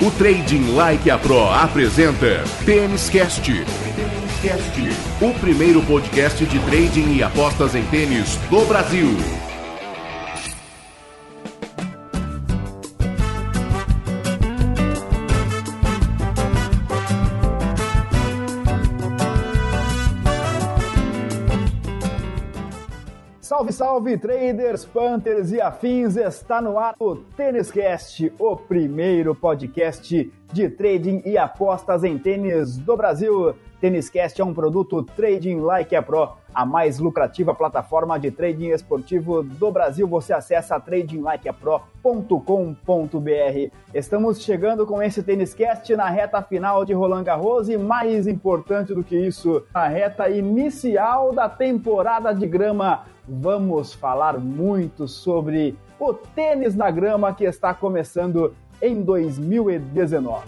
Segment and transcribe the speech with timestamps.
[0.00, 3.50] O Trading Like a Pro apresenta Tênis Cast.
[5.20, 9.08] O primeiro podcast de trading e apostas em tênis do Brasil.
[23.78, 26.16] Salve, traders, panthers e afins!
[26.16, 32.76] Está no ar o Tênis Cast, o primeiro podcast de trading e apostas em tênis
[32.76, 33.54] do Brasil.
[33.80, 38.70] Tênis Cast é um produto Trading Like a Pro, a mais lucrativa plataforma de trading
[38.70, 40.08] esportivo do Brasil.
[40.08, 43.72] Você acessa tradinglikeapro.com.br.
[43.94, 48.92] Estamos chegando com esse Tênis Cast na reta final de Roland Garros e mais importante
[48.92, 56.14] do que isso, a reta inicial da temporada de grama vamos falar muito sobre o
[56.14, 60.46] tênis na grama que está começando em 2019.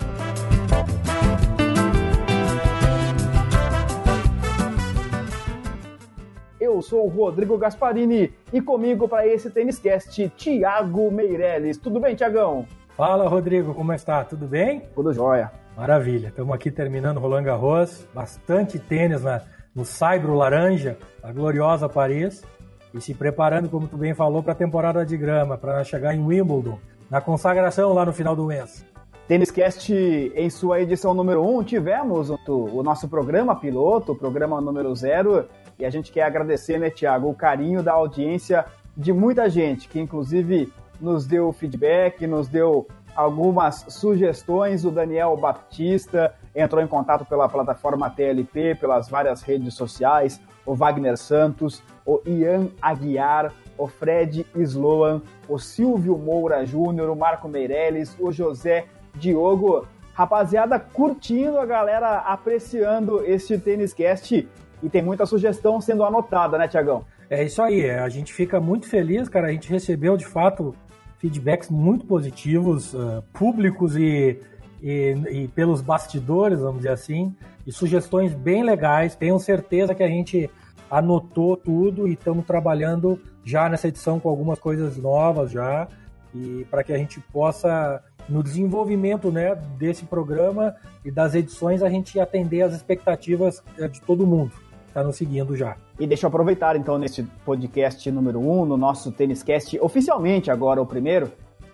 [6.59, 11.77] Eu sou o Rodrigo Gasparini e comigo para esse Tênis Cast, Thiago Meirelles.
[11.77, 12.67] Tudo bem, Tiagão?
[12.97, 14.25] Fala, Rodrigo, como está?
[14.25, 14.81] Tudo bem?
[14.95, 15.51] Tudo jóia.
[15.77, 16.29] Maravilha.
[16.29, 19.43] Estamos aqui terminando Roland Garros, bastante tênis na,
[19.75, 22.45] no Saibro Laranja, a gloriosa Paris
[22.93, 26.25] e se preparando, como tu bem falou, para a temporada de grama, para chegar em
[26.25, 26.79] Wimbledon,
[27.11, 28.85] na consagração lá no final do mês.
[29.29, 34.17] Tênis Cast, em sua edição número 1, um, tivemos o, o, nosso programa piloto, o
[34.17, 35.47] programa número 0,
[35.79, 38.65] e a gente quer agradecer, né, Tiago, o carinho da audiência
[38.97, 44.85] de muita gente, que inclusive nos deu feedback, nos deu algumas sugestões.
[44.85, 51.17] O Daniel Baptista entrou em contato pela plataforma TLP, pelas várias redes sociais, o Wagner
[51.17, 58.31] Santos, o Ian Aguiar, o Fred Sloan, o Silvio Moura Júnior, o Marco Meirelles, o
[58.31, 59.87] José Diogo.
[60.13, 64.47] Rapaziada, curtindo a galera, apreciando este Tênis Cast
[64.83, 67.05] e tem muita sugestão sendo anotada, né, Tiagão?
[67.29, 69.47] É isso aí, a gente fica muito feliz, cara.
[69.47, 70.75] A gente recebeu de fato
[71.19, 74.41] feedbacks muito positivos, uh, públicos e,
[74.83, 77.35] e, e, pelos bastidores, vamos dizer assim,
[77.67, 79.15] e sugestões bem legais.
[79.15, 80.51] Tenho certeza que a gente
[80.91, 85.87] anotou tudo e estamos trabalhando já nessa edição com algumas coisas novas já
[86.35, 90.75] e para que a gente possa no desenvolvimento né, desse programa
[91.05, 94.53] e das edições a gente atender as expectativas eh, de todo mundo
[94.91, 95.77] está nos seguindo já.
[95.99, 100.51] E deixa eu aproveitar então nesse podcast número 1, um, no nosso Tênis Cast, oficialmente
[100.51, 101.33] agora o primeiro,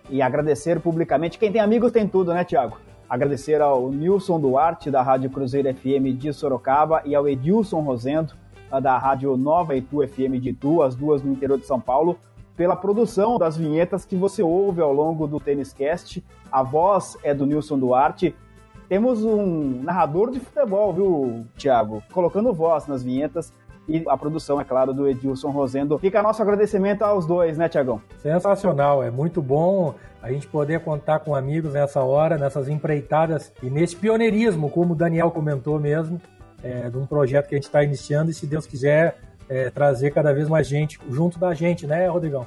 [0.09, 1.37] e agradecer publicamente.
[1.37, 2.77] Quem tem amigos tem tudo, né, Tiago?
[3.09, 8.33] Agradecer ao Nilson Duarte, da Rádio Cruzeiro FM de Sorocaba, e ao Edilson Rosendo,
[8.81, 12.19] da Rádio Nova Itu FM de Itu, as duas no interior de São Paulo,
[12.57, 16.21] pela produção das vinhetas que você ouve ao longo do Tênis Cast.
[16.51, 18.35] A voz é do Nilson Duarte.
[18.89, 22.03] Temos um narrador de futebol, viu, Thiago?
[22.11, 23.53] Colocando voz nas vinhetas
[23.87, 25.97] e a produção, é claro, do Edilson Rosendo.
[25.97, 28.01] Fica nosso agradecimento aos dois, né, Tiagão?
[28.17, 33.69] Sensacional, é muito bom a gente poder contar com amigos nessa hora, nessas empreitadas e
[33.69, 36.19] nesse pioneirismo, como o Daniel comentou mesmo,
[36.61, 40.11] é, de um projeto que a gente está iniciando e, se Deus quiser, é, trazer
[40.11, 42.45] cada vez mais gente junto da gente, né, Rodrigão?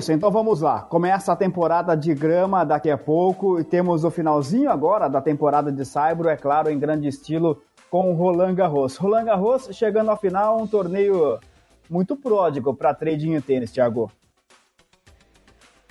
[0.00, 0.80] Isso, então vamos lá.
[0.80, 5.70] Começa a temporada de grama daqui a pouco e temos o finalzinho agora da temporada
[5.70, 8.96] de Saibro, é claro, em grande estilo com o Roland Garros.
[8.96, 11.38] Roland Garros chegando ao final, um torneio
[11.88, 14.10] muito pródigo para trading e tênis, Thiago.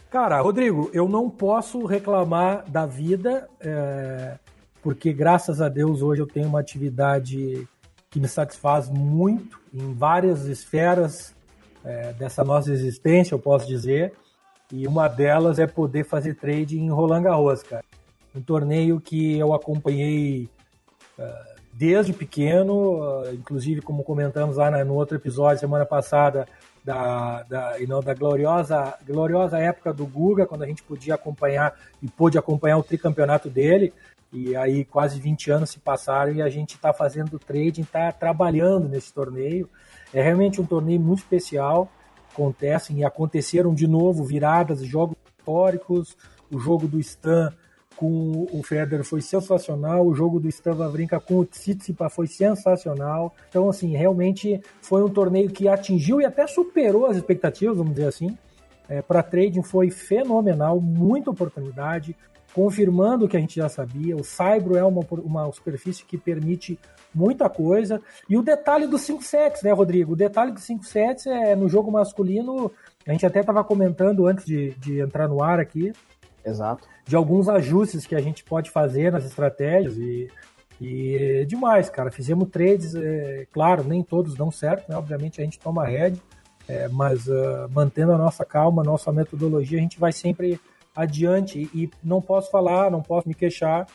[0.09, 4.39] Cara, Rodrigo, eu não posso reclamar da vida, é,
[4.81, 7.67] porque graças a Deus hoje eu tenho uma atividade
[8.09, 11.35] que me satisfaz muito em várias esferas
[11.83, 14.13] é, dessa nossa existência, eu posso dizer.
[14.71, 17.83] E uma delas é poder fazer trade em Roland Garros, cara.
[18.35, 20.47] Um torneio que eu acompanhei
[21.17, 26.45] uh, desde pequeno, uh, inclusive como comentamos lá no outro episódio semana passada,
[26.83, 32.07] da, da, não, da gloriosa, gloriosa época do Guga, quando a gente podia acompanhar e
[32.07, 33.91] pôde acompanhar o tricampeonato dele.
[34.31, 38.87] E aí quase 20 anos se passaram e a gente está fazendo trading, está trabalhando
[38.87, 39.69] nesse torneio.
[40.13, 41.91] É realmente um torneio muito especial.
[42.31, 46.15] Acontecem e aconteceram de novo viradas, jogos históricos.
[46.51, 47.51] O jogo do Stan
[47.99, 53.35] com o Federer foi sensacional, o jogo do Stan Wawrinka com o Tsitsipas foi sensacional.
[53.49, 58.07] Então, assim, realmente foi um torneio que atingiu e até superou as expectativas, vamos dizer
[58.07, 58.37] assim.
[58.89, 62.15] é, para trading foi fenomenal, muita oportunidade,
[62.59, 64.17] confirmando o que a gente já sabia.
[64.17, 66.77] O Saibro é uma, uma superfície que permite
[67.15, 68.01] muita coisa.
[68.29, 70.11] E o detalhe dos 5 sets, né, Rodrigo?
[70.11, 72.69] O detalhe dos 5 sets é no jogo masculino,
[73.07, 75.93] a gente até estava comentando antes de, de entrar no ar aqui.
[76.45, 76.85] Exato.
[77.05, 80.29] De alguns ajustes que a gente pode fazer nas estratégias e,
[80.81, 82.11] e demais, cara.
[82.11, 84.97] Fizemos trades, é, claro, nem todos dão certo, né?
[84.97, 86.21] Obviamente a gente toma head,
[86.67, 90.59] é, mas uh, mantendo a nossa calma, a nossa metodologia, a gente vai sempre
[90.99, 91.69] adiante.
[91.73, 93.87] E, e não posso falar, não posso me queixar.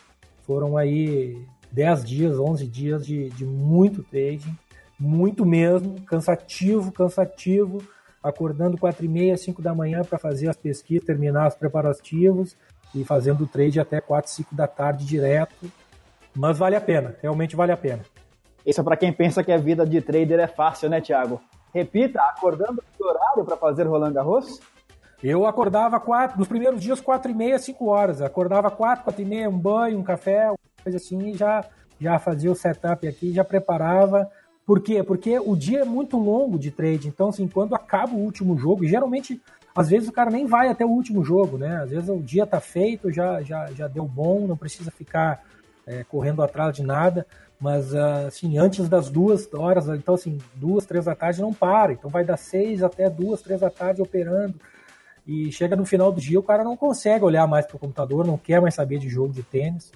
[0.43, 1.37] Foram aí
[1.71, 4.55] 10 dias, 11 dias de, de muito trading,
[4.99, 7.81] muito mesmo, cansativo, cansativo.
[8.23, 12.57] Acordando 4 e meia, 5 da manhã para fazer as pesquisas, terminar os preparativos
[12.93, 15.71] e fazendo o trade até 4, 5 da tarde direto.
[16.35, 18.01] Mas vale a pena, realmente vale a pena.
[18.65, 21.39] Isso é para quem pensa que a vida de trader é fácil, né, Thiago?
[21.71, 24.59] Repita, acordando no horário para fazer Roland Garros?
[25.27, 28.21] Eu acordava quatro, nos primeiros dias, quatro e meia, cinco horas.
[28.21, 31.65] Acordava quatro, quatro e meia, um banho, um café, coisa assim, e já,
[31.99, 34.29] já fazia o setup aqui, já preparava.
[34.67, 35.01] Por quê?
[35.01, 37.07] Porque o dia é muito longo de trade.
[37.07, 39.41] Então, assim, quando acaba o último jogo, geralmente,
[39.75, 41.77] às vezes o cara nem vai até o último jogo, né?
[41.77, 45.43] Às vezes o dia tá feito, já, já, já deu bom, não precisa ficar
[45.87, 47.25] é, correndo atrás de nada.
[47.59, 51.93] Mas, ah, assim, antes das duas horas, então, assim, duas, três da tarde não para.
[51.93, 54.53] Então, vai das seis até duas, três da tarde operando.
[55.27, 58.25] E chega no final do dia, o cara não consegue olhar mais para o computador,
[58.25, 59.91] não quer mais saber de jogo de tênis.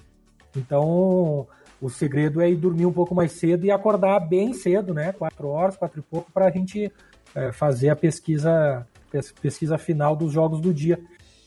[0.56, 1.46] Então,
[1.80, 5.12] o segredo é ir dormir um pouco mais cedo e acordar bem cedo, né?
[5.12, 6.92] Quatro horas, quatro e pouco, para a gente
[7.34, 8.86] é, fazer a pesquisa,
[9.40, 11.00] pesquisa final dos jogos do dia.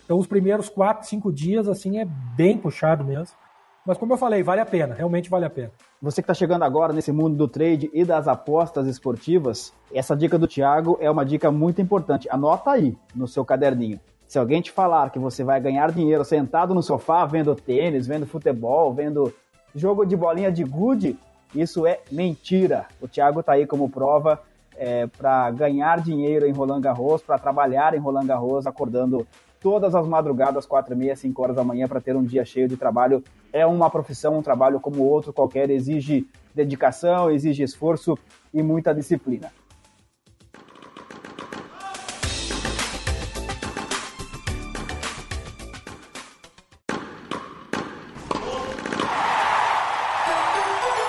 [0.06, 3.36] Então, os primeiros quatro, cinco dias, assim, é bem puxado mesmo.
[3.86, 5.72] Mas como eu falei, vale a pena, realmente vale a pena.
[6.02, 10.38] Você que está chegando agora nesse mundo do trade e das apostas esportivas, essa dica
[10.38, 12.30] do Thiago é uma dica muito importante.
[12.32, 14.00] Anota aí no seu caderninho.
[14.26, 18.26] Se alguém te falar que você vai ganhar dinheiro sentado no sofá vendo tênis, vendo
[18.26, 19.34] futebol, vendo
[19.76, 21.18] jogo de bolinha de gude,
[21.54, 22.86] isso é mentira.
[23.02, 24.42] O Thiago está aí como prova
[24.78, 29.28] é, para ganhar dinheiro em Roland Garros, para trabalhar em Roland Garros, acordando
[29.64, 32.68] todas as madrugadas, quatro e meia, cinco horas da manhã, para ter um dia cheio
[32.68, 33.24] de trabalho.
[33.54, 38.20] É uma profissão, um trabalho como outro qualquer, exige dedicação, exige esforço
[38.54, 39.52] e muita disciplina.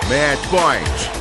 [0.07, 1.14] Match Point.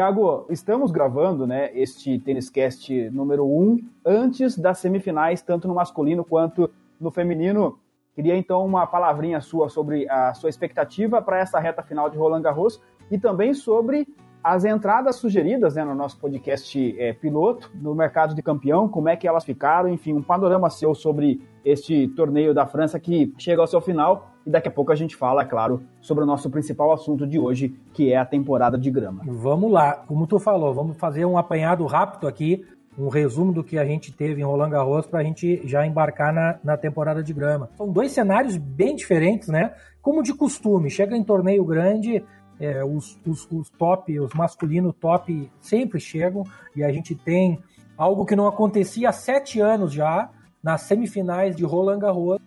[0.00, 6.24] Tiago, estamos gravando né, este Tênis Cast número 1 antes das semifinais, tanto no masculino
[6.24, 7.78] quanto no feminino.
[8.14, 12.40] Queria então uma palavrinha sua sobre a sua expectativa para essa reta final de Roland
[12.40, 12.80] Garros
[13.10, 14.08] e também sobre
[14.42, 19.16] as entradas sugeridas né, no nosso podcast é, piloto no mercado de campeão, como é
[19.16, 23.66] que elas ficaram, enfim, um panorama seu sobre este torneio da França que chega ao
[23.66, 27.26] seu final e daqui a pouco a gente fala, claro, sobre o nosso principal assunto
[27.26, 29.22] de hoje, que é a temporada de grama.
[29.26, 32.64] Vamos lá, como tu falou, vamos fazer um apanhado rápido aqui,
[32.98, 36.32] um resumo do que a gente teve em Roland Garros para a gente já embarcar
[36.32, 37.70] na, na temporada de grama.
[37.76, 39.74] São dois cenários bem diferentes, né?
[40.02, 42.22] Como de costume, chega em torneio grande,
[42.58, 46.44] é, os, os, os top, os masculinos top sempre chegam
[46.76, 47.58] e a gente tem
[47.96, 50.30] algo que não acontecia há sete anos já,
[50.62, 52.38] nas semifinais de Roland Garros,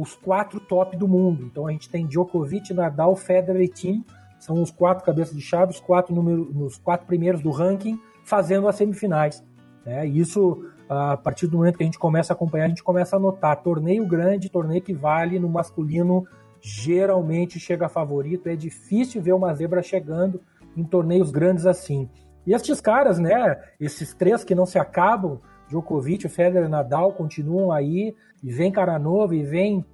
[0.00, 1.44] os quatro top do mundo.
[1.44, 4.04] Então a gente tem Djokovic, Nadal, Federer e Tim,
[4.38, 8.66] são os quatro cabeças de chave, os quatro, número, os quatro primeiros do ranking, fazendo
[8.66, 9.44] as semifinais.
[9.84, 10.06] Né?
[10.06, 13.18] Isso, a partir do momento que a gente começa a acompanhar, a gente começa a
[13.18, 16.26] notar torneio grande, torneio que vale no masculino,
[16.62, 18.48] geralmente chega favorito.
[18.48, 20.40] É difícil ver uma zebra chegando
[20.74, 22.08] em torneios grandes assim.
[22.46, 25.38] E esses caras, né, esses três que não se acabam,
[25.70, 29.84] Djokovic, Federer, Nadal continuam aí, e vem cara novo, e vem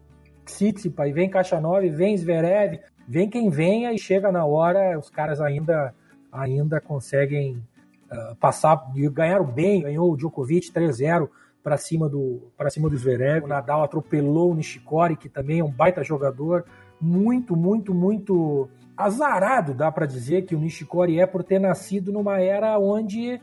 [0.44, 4.98] Tsitsipa, e vem Caixa Nova, e vem Zverev, vem quem venha e chega na hora,
[4.98, 5.94] os caras ainda
[6.32, 7.62] ainda conseguem
[8.10, 11.28] uh, passar, ganharam bem, ganhou o Djokovic 3-0
[11.62, 15.64] para cima do para cima do Zverev, o Nadal atropelou o Nishikori, que também é
[15.64, 16.64] um baita jogador,
[17.00, 22.40] muito, muito, muito azarado, dá para dizer que o Nishikori é por ter nascido numa
[22.40, 23.40] era onde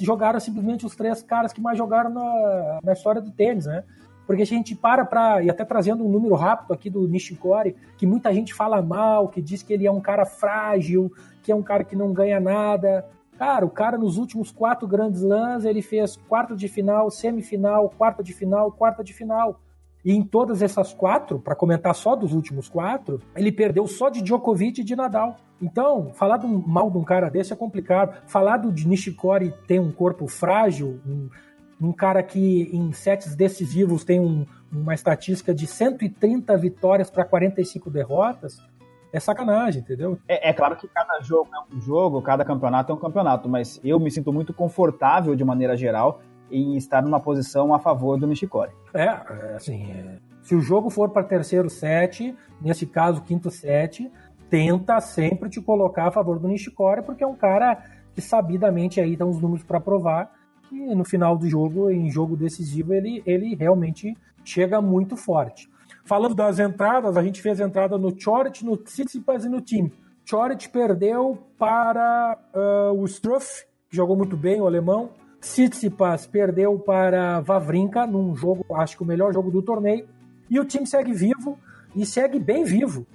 [0.00, 3.84] jogaram simplesmente os três caras que mais jogaram na, na história do tênis, né?
[4.26, 8.06] Porque a gente para para, e até trazendo um número rápido aqui do Nishikori, que
[8.06, 11.62] muita gente fala mal, que diz que ele é um cara frágil, que é um
[11.62, 13.06] cara que não ganha nada.
[13.38, 18.22] Cara, o cara nos últimos quatro grandes lãs, ele fez quarta de final, semifinal, quarta
[18.22, 19.60] de final, quarta de final.
[20.06, 24.22] E em todas essas quatro, para comentar só dos últimos quatro, ele perdeu só de
[24.22, 25.34] Djokovic e de Nadal.
[25.60, 28.16] Então, falar do mal de um cara desse é complicado.
[28.28, 31.28] Falar do Nishikori ter um corpo frágil, um,
[31.80, 37.90] um cara que em sets decisivos tem um, uma estatística de 130 vitórias para 45
[37.90, 38.62] derrotas,
[39.12, 40.20] é sacanagem, entendeu?
[40.28, 43.80] É, é, claro que cada jogo é um jogo, cada campeonato é um campeonato, mas
[43.82, 48.26] eu me sinto muito confortável de maneira geral em estar numa posição a favor do
[48.26, 48.72] Nishikori.
[48.94, 49.08] É,
[49.56, 54.10] assim, é, se o jogo for para terceiro set, nesse caso quinto set,
[54.48, 57.82] tenta sempre te colocar a favor do Nishikori, porque é um cara
[58.14, 60.32] que sabidamente aí dá uns números para provar
[60.68, 65.68] que no final do jogo, em jogo decisivo, ele, ele realmente chega muito forte.
[66.04, 69.92] Falando das entradas, a gente fez entrada no Chorit, no Tsitsipas e no time.
[70.24, 75.10] Chorit perdeu para uh, o Struff, que jogou muito bem, o alemão.
[75.46, 80.08] Tsitsipas perdeu para Vavrinka num jogo, acho que o melhor jogo do torneio.
[80.50, 81.56] E o time segue vivo
[81.94, 83.06] e segue bem vivo.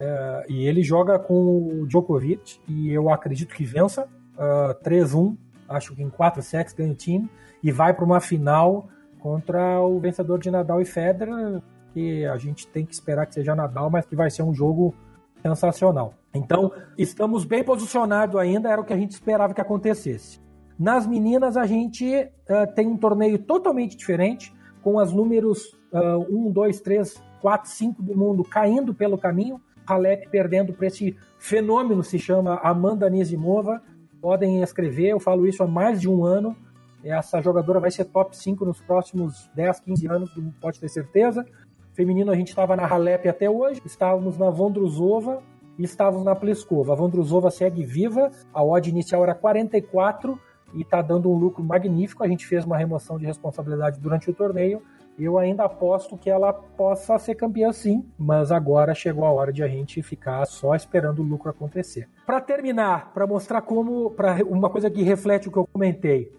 [0.00, 5.36] Uh, e ele joga com o Djokovic e eu acredito que vença uh, 3-1.
[5.68, 7.28] Acho que em 4 sets ganha o time
[7.62, 11.60] e vai para uma final contra o vencedor de Nadal e Federer,
[11.92, 14.94] que a gente tem que esperar que seja Nadal, mas que vai ser um jogo
[15.42, 16.14] sensacional.
[16.32, 20.40] Então, estamos bem posicionados ainda, era o que a gente esperava que acontecesse.
[20.80, 24.50] Nas meninas, a gente uh, tem um torneio totalmente diferente,
[24.82, 29.60] com as números uh, 1, 2, 3, 4, 5 do mundo caindo pelo caminho.
[29.86, 33.82] Halep perdendo para esse fenômeno, se chama Amanda Nizimova.
[34.22, 36.56] Podem escrever, eu falo isso há mais de um ano.
[37.04, 40.30] Essa jogadora vai ser top 5 nos próximos 10, 15 anos,
[40.62, 41.44] pode ter certeza.
[41.92, 45.42] Feminino, a gente estava na Halep até hoje, estávamos na Vondrusova
[45.78, 46.94] e estávamos na Pliskova.
[46.94, 50.40] A Vondrusova segue viva, a odd inicial era 44
[50.74, 52.22] e está dando um lucro magnífico.
[52.22, 54.82] A gente fez uma remoção de responsabilidade durante o torneio.
[55.18, 59.62] Eu ainda aposto que ela possa ser campeã sim, mas agora chegou a hora de
[59.62, 62.08] a gente ficar só esperando o lucro acontecer.
[62.24, 66.32] Para terminar, para mostrar como, para uma coisa que reflete o que eu comentei,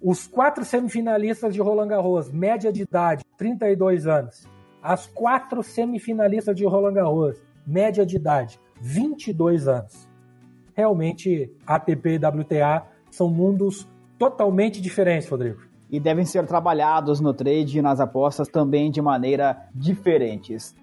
[0.00, 4.46] os quatro semifinalistas de Roland Garros, média de idade, 32 anos.
[4.82, 10.08] As quatro semifinalistas de Roland Garros, média de idade, 22 anos.
[10.74, 15.62] Realmente, ATP e WTA são mundos totalmente diferentes, Rodrigo.
[15.90, 20.74] E devem ser trabalhados no trade e nas apostas também de maneira diferentes.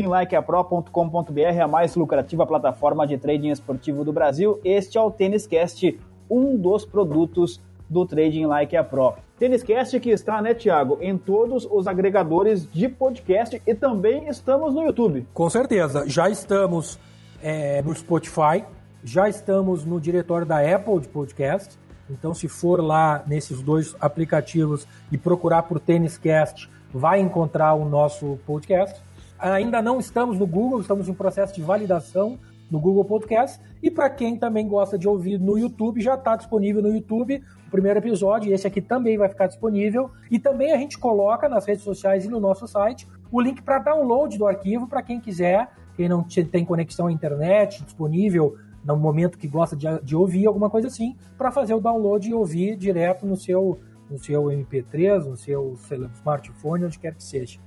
[0.00, 4.60] tradinglikeapro.com.br, a mais lucrativa plataforma de trading esportivo do Brasil.
[4.64, 9.14] Este é o Tênis Cast, um dos produtos do Trading Like a Pro.
[9.38, 14.74] Tênis Cast que está, né, Thiago, em todos os agregadores de podcast e também estamos
[14.74, 15.26] no YouTube.
[15.34, 16.98] Com certeza, já estamos
[17.42, 18.64] é, no Spotify,
[19.02, 21.78] já estamos no diretório da Apple de podcast.
[22.08, 27.88] Então, se for lá nesses dois aplicativos e procurar por Tênis Cast, vai encontrar o
[27.88, 29.00] nosso podcast.
[29.40, 32.38] Ainda não estamos no Google, estamos em processo de validação
[32.70, 33.58] no Google Podcast.
[33.82, 37.70] E para quem também gosta de ouvir no YouTube, já está disponível no YouTube o
[37.70, 38.52] primeiro episódio.
[38.52, 40.10] Esse aqui também vai ficar disponível.
[40.30, 43.78] E também a gente coloca nas redes sociais e no nosso site o link para
[43.78, 49.38] download do arquivo para quem quiser, quem não tem conexão à internet disponível no momento
[49.38, 53.24] que gosta de, de ouvir alguma coisa assim, para fazer o download e ouvir direto
[53.24, 53.78] no seu,
[54.10, 55.78] no seu MP3, no seu
[56.14, 57.58] smartphone, onde quer que seja.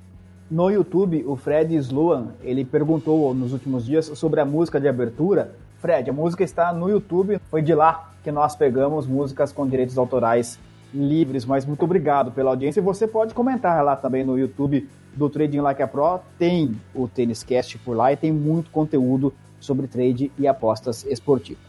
[0.53, 5.55] No YouTube, o Fred Sloan, ele perguntou nos últimos dias sobre a música de abertura.
[5.79, 9.98] Fred, a música está no YouTube, foi de lá que nós pegamos músicas com direitos
[9.98, 10.60] autorais
[10.93, 12.79] livres, mas muito obrigado pela audiência.
[12.79, 17.07] E você pode comentar lá também no YouTube do Trading Like a Pro, tem o
[17.07, 21.63] Tênis Cast por lá e tem muito conteúdo sobre trade e apostas esportivas.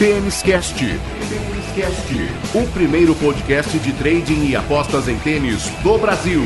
[0.00, 0.82] Tênis Cast
[1.74, 2.12] Cast,
[2.54, 6.42] o primeiro podcast de trading e apostas em tênis do Brasil.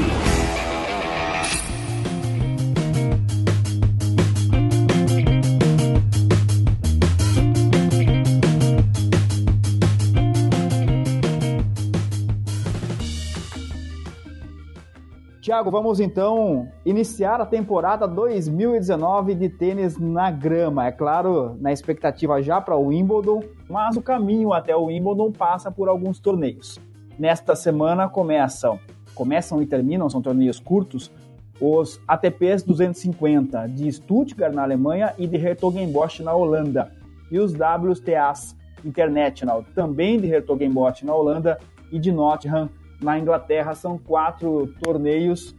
[15.56, 20.86] Tiago, vamos então iniciar a temporada 2019 de tênis na grama.
[20.86, 25.70] É claro, na expectativa já para o Wimbledon, mas o caminho até o Wimbledon passa
[25.70, 26.78] por alguns torneios.
[27.18, 28.78] Nesta semana começam,
[29.14, 31.10] começam e terminam, são torneios curtos,
[31.58, 36.92] os ATPs 250 de Stuttgart, na Alemanha, e de Hertogenbosch, na Holanda.
[37.32, 41.58] E os WTAs International, também de Hertogenbosch, na Holanda,
[41.90, 42.68] e de Nottingham,
[43.00, 43.74] na Inglaterra.
[43.74, 45.54] São quatro torneios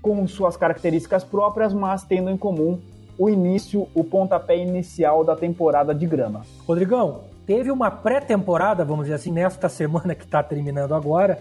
[0.00, 2.80] com suas características próprias, mas tendo em comum
[3.18, 6.42] o início, o pontapé inicial da temporada de grama.
[6.66, 11.38] Rodrigão, teve uma pré-temporada, vamos dizer assim, nesta semana que está terminando agora,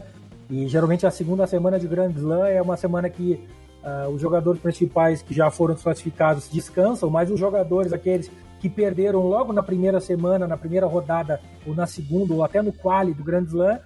[0.49, 3.45] e geralmente a segunda semana de Grand Slam é uma semana que
[3.83, 9.21] uh, os jogadores principais que já foram classificados descansam, mas os jogadores, aqueles que perderam
[9.27, 13.23] logo na primeira semana, na primeira rodada, ou na segunda, ou até no quali do
[13.23, 13.79] Grand Slam,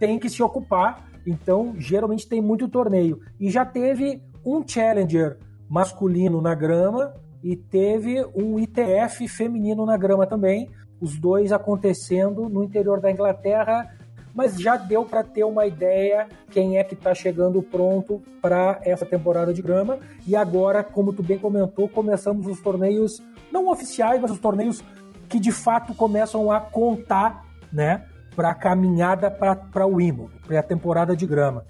[0.00, 1.08] têm que se ocupar.
[1.24, 3.20] Então, geralmente tem muito torneio.
[3.38, 5.38] E já teve um Challenger
[5.68, 7.14] masculino na grama
[7.44, 10.68] e teve um ITF feminino na grama também,
[11.00, 13.88] os dois acontecendo no interior da Inglaterra
[14.34, 19.04] mas já deu para ter uma ideia quem é que está chegando pronto para essa
[19.04, 19.98] temporada de grama.
[20.26, 24.82] E agora, como tu bem comentou, começamos os torneios não oficiais, mas os torneios
[25.28, 30.62] que de fato começam a contar, né, para a caminhada para o Wimbledon, para a
[30.62, 31.64] temporada de grama.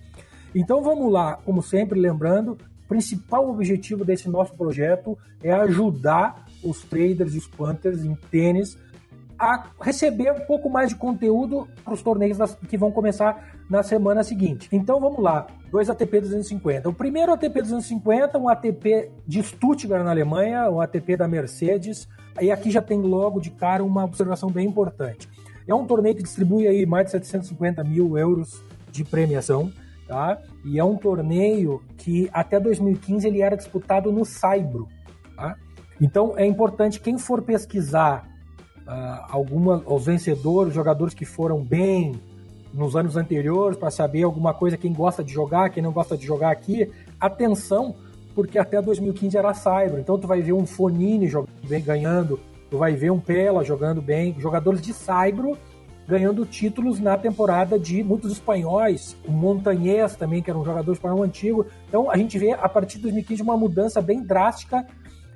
[0.55, 6.83] Então vamos lá, como sempre, lembrando, o principal objetivo desse nosso projeto é ajudar os
[6.83, 8.77] traders e os punters em tênis
[9.41, 12.37] a receber um pouco mais de conteúdo para os torneios
[12.69, 14.69] que vão começar na semana seguinte.
[14.71, 16.91] Então vamos lá, dois ATP 250.
[16.91, 22.07] O primeiro ATP 250, um ATP de Stuttgart na Alemanha, um ATP da Mercedes.
[22.39, 25.27] E aqui já tem logo de cara uma observação bem importante.
[25.71, 28.61] É um torneio que distribui aí mais de 750 mil euros
[28.91, 29.73] de premiação.
[30.09, 30.37] Tá?
[30.65, 34.89] E é um torneio que até 2015 ele era disputado no Saibro.
[35.37, 35.57] Tá?
[36.01, 38.29] Então é importante quem for pesquisar
[38.81, 42.21] uh, alguma, os vencedores, jogadores que foram bem
[42.75, 46.27] nos anos anteriores, para saber alguma coisa, quem gosta de jogar, quem não gosta de
[46.27, 46.91] jogar aqui.
[47.21, 47.95] Atenção,
[48.35, 51.31] porque até 2015 era Cyber, então tu vai ver um Fonini
[51.69, 55.57] bem, ganhando, tu vai ver um Pela jogando bem, jogadores de Cyber
[56.07, 61.23] ganhando títulos na temporada de muitos espanhóis, o Montanhês também, que era um jogador espanhol
[61.23, 61.67] antigo.
[61.89, 64.85] Então a gente vê a partir de 2015 uma mudança bem drástica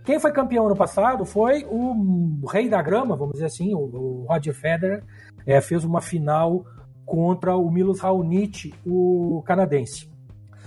[0.04, 4.54] quem foi campeão ano passado foi o rei da grama, vamos dizer assim, o, Roger
[4.54, 5.02] Federer,
[5.46, 6.66] é, fez uma final
[7.06, 10.10] contra o Milos Raonic, o canadense.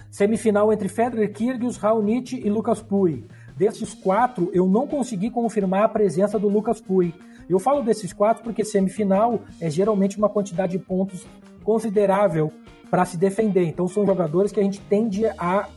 [0.10, 3.26] Semifinal entre Federer, Kyrgios, Raonic e Lucas Pui.
[3.58, 7.14] Desses quatro, eu não consegui confirmar a presença do Lucas Pui.
[7.50, 11.26] Eu falo desses quatro porque semifinal é geralmente uma quantidade de pontos
[11.64, 12.52] considerável
[12.92, 13.64] para se defender.
[13.64, 15.68] Então são jogadores que a gente tende a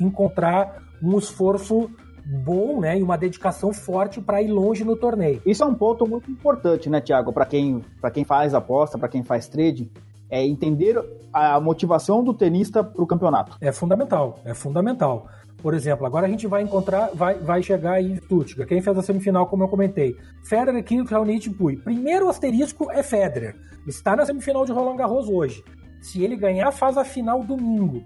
[0.00, 1.90] encontrar um esforço
[2.24, 5.40] bom, né, e uma dedicação forte para ir longe no torneio.
[5.46, 9.22] Isso é um ponto muito importante, né, Thiago, para quem, quem faz aposta, para quem
[9.22, 9.88] faz trade,
[10.28, 11.00] é entender
[11.32, 13.56] a motivação do tenista para o campeonato.
[13.60, 15.28] É fundamental, é fundamental.
[15.66, 18.68] Por exemplo, agora a gente vai encontrar, vai, vai chegar em Stuttgart.
[18.68, 20.16] Quem fez a semifinal, como eu comentei?
[20.44, 21.76] Federer, Kyrgios, Raonic e Pui.
[21.76, 23.56] Primeiro asterisco é Federer.
[23.84, 25.64] Está na semifinal de Roland Garros hoje.
[26.00, 28.04] Se ele ganhar, faz a final domingo.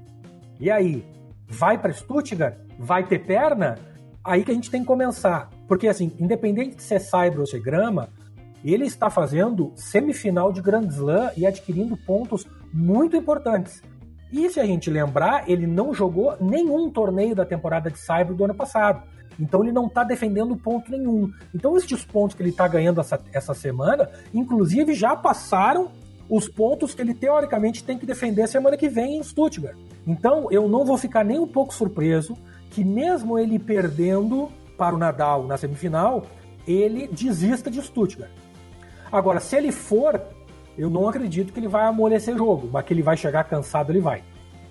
[0.58, 1.04] E aí?
[1.46, 2.56] Vai para Stuttgart?
[2.78, 3.76] Vai ter perna?
[4.24, 5.50] aí que a gente tem que começar.
[5.68, 8.08] Porque, assim, independente de ser Cyber ou ser Grama,
[8.64, 13.82] ele está fazendo semifinal de Grand Slam e adquirindo pontos muito importantes.
[14.32, 18.44] E se a gente lembrar, ele não jogou nenhum torneio da temporada de Cyber do
[18.44, 19.02] ano passado.
[19.38, 21.32] Então ele não está defendendo ponto nenhum.
[21.54, 25.90] Então esses pontos que ele está ganhando essa, essa semana, inclusive já passaram
[26.28, 29.76] os pontos que ele teoricamente tem que defender semana que vem em Stuttgart.
[30.06, 32.36] Então eu não vou ficar nem um pouco surpreso
[32.70, 36.24] que mesmo ele perdendo para o Nadal na semifinal,
[36.66, 38.30] ele desista de Stuttgart.
[39.10, 40.22] Agora, se ele for,
[40.76, 44.00] eu não acredito que ele vai amolecer jogo, mas que ele vai chegar cansado, ele
[44.00, 44.22] vai.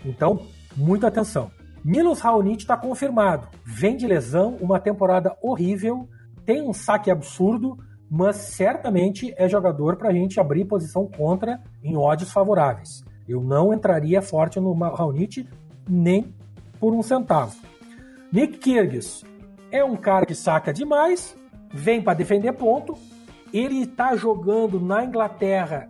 [0.06, 0.42] Então,
[0.76, 1.52] muita atenção.
[1.84, 3.48] Milos Raonic está confirmado.
[3.66, 6.08] Vem de lesão, uma temporada horrível,
[6.46, 7.78] tem um saque absurdo,
[8.10, 13.04] mas certamente é jogador para a gente abrir posição contra em odds favoráveis.
[13.28, 15.48] Eu não entraria forte no Raonic
[15.88, 16.34] nem
[16.80, 17.56] por um centavo.
[18.32, 19.24] Nick Kyrgios
[19.72, 21.36] é um cara que saca demais,
[21.72, 22.98] vem para defender ponto.
[23.54, 25.90] Ele está jogando na Inglaterra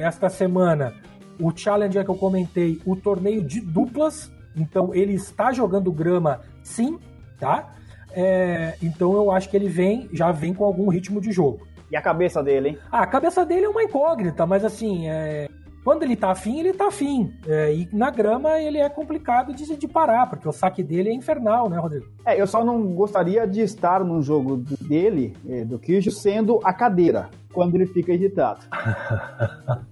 [0.00, 0.94] esta semana
[1.40, 4.30] o Challenger que eu comentei, o torneio de duplas.
[4.54, 6.98] Então ele está jogando grama, sim,
[7.38, 7.74] tá?
[8.12, 11.66] É, então eu acho que ele vem, já vem com algum ritmo de jogo.
[11.90, 12.78] E a cabeça dele, hein?
[12.90, 15.48] Ah, a cabeça dele é uma incógnita, mas assim, é,
[15.84, 17.34] quando ele tá afim, ele tá afim.
[17.46, 21.14] É, e na grama ele é complicado de, de parar, porque o saque dele é
[21.14, 22.06] infernal, né, Rodrigo?
[22.24, 26.72] É, eu só não gostaria de estar num jogo dele, é, do Kirsch, sendo a
[26.72, 28.60] cadeira, quando ele fica irritado.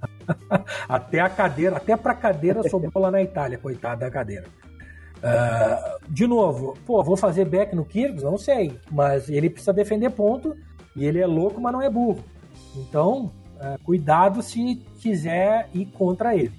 [0.89, 4.47] até a cadeira, até pra cadeira sobrou lá na Itália, coitada da cadeira.
[5.19, 8.23] Uh, de novo, pô, vou fazer back no Kyrgios?
[8.23, 10.55] Não sei, mas ele precisa defender ponto
[10.95, 12.23] e ele é louco, mas não é burro.
[12.77, 16.53] Então, uh, cuidado se quiser ir contra ele.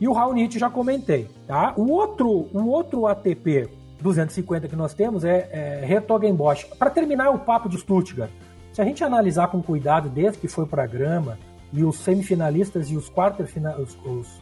[0.00, 1.74] E o Raonic já comentei, tá?
[1.76, 3.68] O outro, o outro ATP
[4.00, 6.66] 250 que nós temos é, é Hertogenbosch.
[6.78, 8.30] Para terminar o papo de Stuttgart,
[8.72, 11.38] se a gente analisar com cuidado desde que foi para a grama
[11.72, 14.40] e os semifinalistas e os quartos os, os,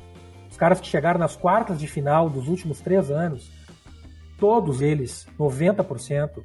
[0.50, 3.50] os caras que chegaram nas quartas de final dos últimos três anos,
[4.38, 6.42] todos eles, 90%,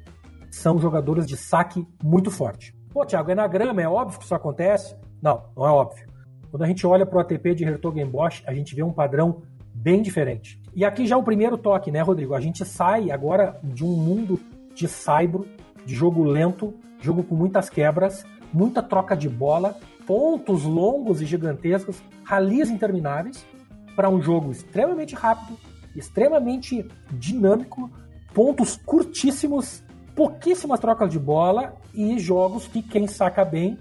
[0.50, 2.74] são jogadores de saque muito forte.
[2.92, 4.94] Pô, Thiago, é na grama, é óbvio que isso acontece?
[5.22, 6.04] Não, não é óbvio.
[6.50, 10.02] Quando a gente olha para o ATP de Hertogenbosch, a gente vê um padrão bem
[10.02, 10.60] diferente.
[10.74, 12.34] E aqui já é o primeiro toque, né, Rodrigo?
[12.34, 14.38] A gente sai agora de um mundo
[14.74, 15.46] de saibro,
[15.86, 22.02] de jogo lento, jogo com muitas quebras, muita troca de bola, pontos longos e gigantescos,
[22.24, 23.46] ralias intermináveis,
[23.94, 25.56] para um jogo extremamente rápido,
[25.94, 27.90] extremamente dinâmico,
[28.34, 33.78] pontos curtíssimos, pouquíssimas trocas de bola e jogos que quem saca bem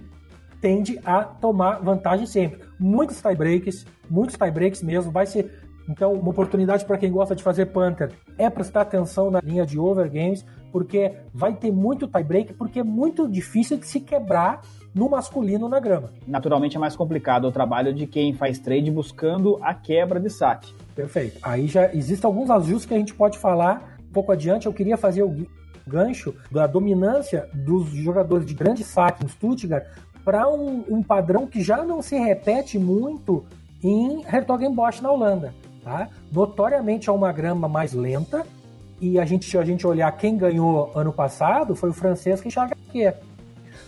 [0.61, 2.61] tende a tomar vantagem sempre.
[2.79, 5.51] Muitos tiebreaks, muitos tiebreaks mesmo, vai ser
[5.89, 9.77] então, uma oportunidade para quem gosta de fazer punter é prestar atenção na linha de
[9.77, 14.61] overgames, porque vai ter muito tie-break, porque é muito difícil de se quebrar
[14.93, 16.09] no masculino na grama.
[16.25, 20.73] Naturalmente é mais complicado o trabalho de quem faz trade buscando a quebra de saque.
[20.95, 21.39] Perfeito.
[21.41, 24.67] Aí já existem alguns ajustes que a gente pode falar um pouco adiante.
[24.67, 25.45] Eu queria fazer o
[25.85, 29.85] gancho da dominância dos jogadores de grande saque em Stuttgart
[30.23, 33.43] para um, um padrão que já não se repete muito
[33.83, 35.53] em Hertogenbosch na Holanda.
[35.83, 36.09] Tá?
[36.31, 38.45] Notoriamente é uma grama mais lenta,
[38.99, 42.71] e a gente, se a gente olhar quem ganhou ano passado, foi o francês Richard
[42.75, 43.17] Gasquet.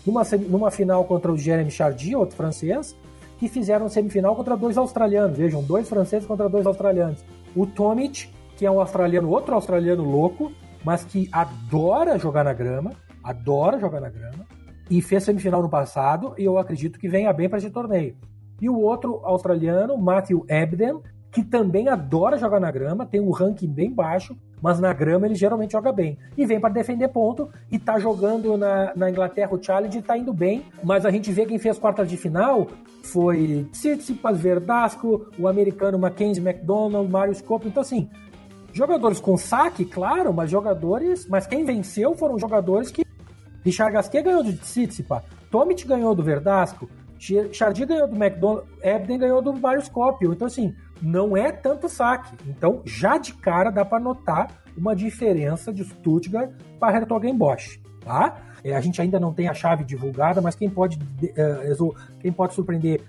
[0.04, 2.96] Numa, numa final contra o Jeremy Chardy, outro francês,
[3.38, 5.38] que fizeram semifinal contra dois australianos.
[5.38, 7.24] Vejam, dois franceses contra dois australianos.
[7.56, 10.52] O Tomic, que é um australiano, outro australiano louco,
[10.84, 12.92] mas que adora jogar na grama,
[13.24, 14.46] adora jogar na grama,
[14.90, 18.16] e fez semifinal no passado, e eu acredito que venha bem para esse torneio.
[18.62, 21.00] E o outro australiano, Matthew Ebden,
[21.32, 25.36] que também adora jogar na grama, tem um ranking bem baixo, mas na grama ele
[25.36, 26.18] geralmente joga bem.
[26.38, 30.18] E vem para defender ponto e tá jogando na, na Inglaterra o Challenge e tá
[30.18, 32.68] indo bem, mas a gente vê quem fez quartas de final
[33.04, 37.68] foi Tsitsipas Verdasco, o americano Mackenzie McDonald, Mario Scope.
[37.68, 38.10] Então, assim,
[38.72, 41.28] jogadores com saque, claro, mas jogadores.
[41.28, 43.04] Mas quem venceu foram jogadores que.
[43.64, 46.90] Richard Gasquet ganhou do Tsitsipas, Tomic ganhou do Verdasco,
[47.52, 50.34] Chardy ganhou do McDonald, Ebden ganhou do Scopio.
[50.34, 52.36] Então, assim, não é tanto saque.
[52.48, 58.38] Então, já de cara dá para notar uma diferença de Stuttgart para Hertogenbosch, tá?
[58.64, 62.54] É, a gente ainda não tem a chave divulgada, mas quem pode, uh, quem pode
[62.54, 63.02] surpreender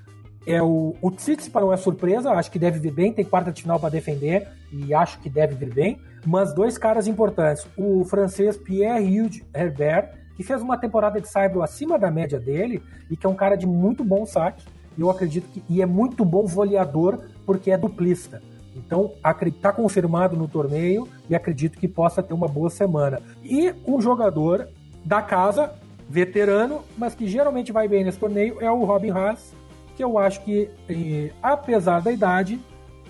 [0.47, 3.63] é o, o Tsitsipas não é surpresa, acho que deve vir bem, tem quarta de
[3.63, 6.01] final para defender e acho que deve vir bem.
[6.27, 11.99] Mas dois caras importantes, o francês Pierre-Hugues Herbert, que fez uma temporada de saibro acima
[11.99, 14.65] da média dele e que é um cara de muito bom saque,
[14.99, 18.43] eu acredito que e é muito bom voleador porque é duplista.
[18.77, 19.13] Então,
[19.47, 23.21] está confirmado no torneio e acredito que possa ter uma boa semana.
[23.43, 24.69] E um jogador
[25.05, 25.73] da casa,
[26.09, 29.55] veterano, mas que geralmente vai bem nesse torneio, é o Robin Haas,
[29.97, 32.61] que eu acho que, eh, apesar da idade,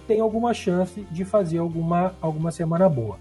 [0.06, 3.18] tem alguma chance de fazer alguma, alguma semana boa.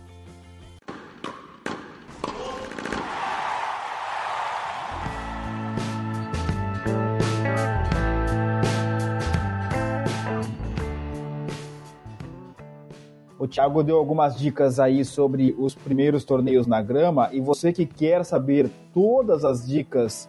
[13.53, 18.25] Thiago deu algumas dicas aí sobre os primeiros torneios na grama e você que quer
[18.25, 20.27] saber todas as dicas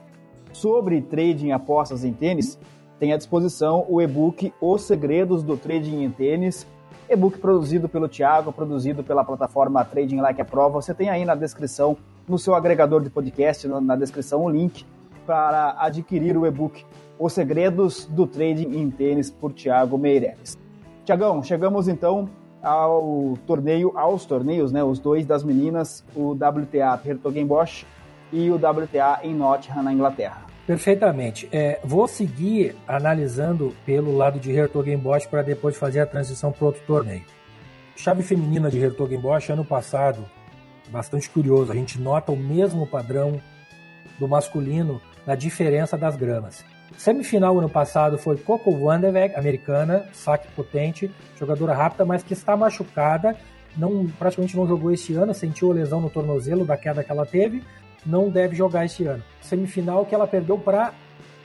[0.52, 2.58] sobre trading apostas em tênis,
[2.98, 6.66] tem à disposição o e-book Os Segredos do Trading em Tênis,
[7.08, 10.82] e-book produzido pelo Thiago, produzido pela plataforma Trading Like a Prova.
[10.82, 11.96] Você tem aí na descrição,
[12.28, 14.84] no seu agregador de podcast, na descrição, o link
[15.24, 16.84] para adquirir o e-book
[17.18, 20.58] Os Segredos do Trading em Tênis por Thiago Meireles.
[21.06, 22.28] Tiagão, chegamos então
[22.64, 27.87] ao torneio, aos torneios, né, os dois das meninas, o WTA Hertogenbosch
[28.33, 30.42] e o WTA em Nottingham, na Inglaterra.
[30.66, 31.46] Perfeitamente.
[31.53, 36.83] É, vou seguir analisando pelo lado de Hertogenbosch para depois fazer a transição para outro
[36.87, 37.24] torneio.
[37.94, 40.24] Chave feminina de Hertogenbosch, ano passado,
[40.88, 43.40] bastante curioso, a gente nota o mesmo padrão
[44.18, 46.64] do masculino na diferença das gramas.
[46.96, 53.37] Semifinal ano passado foi Coco Vanderweg, americana, saque potente, jogadora rápida, mas que está machucada,
[53.76, 57.26] não praticamente não jogou esse ano, sentiu a lesão no tornozelo da queda que ela
[57.26, 57.62] teve,
[58.07, 59.22] não deve jogar esse ano.
[59.42, 60.92] Semifinal que ela perdeu para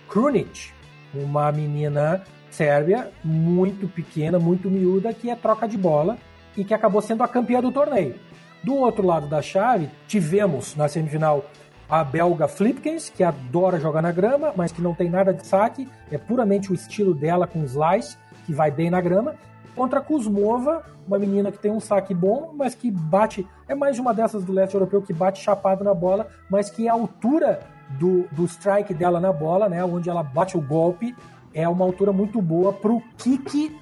[0.07, 0.71] Krunic,
[1.13, 6.17] uma menina sérvia muito pequena, muito miúda, que é troca de bola
[6.55, 8.15] e que acabou sendo a campeã do torneio.
[8.63, 11.45] Do outro lado da chave, tivemos na semifinal
[11.89, 15.89] a belga Flipkens, que adora jogar na grama, mas que não tem nada de saque,
[16.11, 19.35] é puramente o estilo dela com slice, que vai bem na grama,
[19.75, 23.97] contra a Kuzmova, uma menina que tem um saque bom, mas que bate, é mais
[23.97, 27.61] uma dessas do leste europeu que bate chapado na bola, mas que a altura
[27.97, 31.15] do, do strike dela na bola, né, onde ela bate o golpe,
[31.53, 33.75] é uma altura muito boa para o kick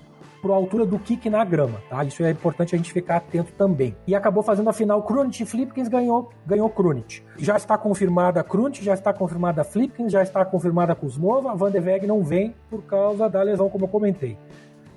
[0.54, 2.04] a altura do kick na grama, tá?
[2.04, 3.96] Isso é importante a gente ficar atento também.
[4.06, 7.24] E acabou fazendo a final Krunic e Flipkins ganhou, ganhou Krunic.
[7.38, 12.06] Já está confirmada Krunic, já está confirmada Flipkins, já está confirmada Kuzmova, Van de Weg
[12.08, 14.38] não vem por causa da lesão, como eu comentei.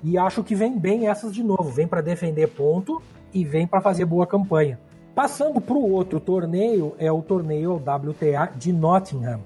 [0.03, 3.01] E acho que vem bem essas de novo, vem para defender ponto
[3.33, 4.79] e vem para fazer boa campanha.
[5.13, 9.41] Passando para o outro torneio, é o torneio WTA de Nottingham.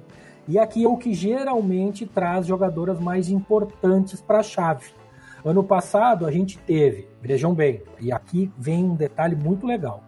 [0.48, 4.94] E aqui é o que geralmente traz jogadoras mais importantes para a chave.
[5.46, 10.04] Ano passado a gente teve, vejam bem, e aqui vem um detalhe muito legal.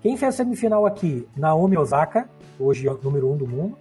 [0.00, 1.26] Quem fez a semifinal aqui?
[1.36, 3.76] Naomi Osaka, hoje é número um do mundo,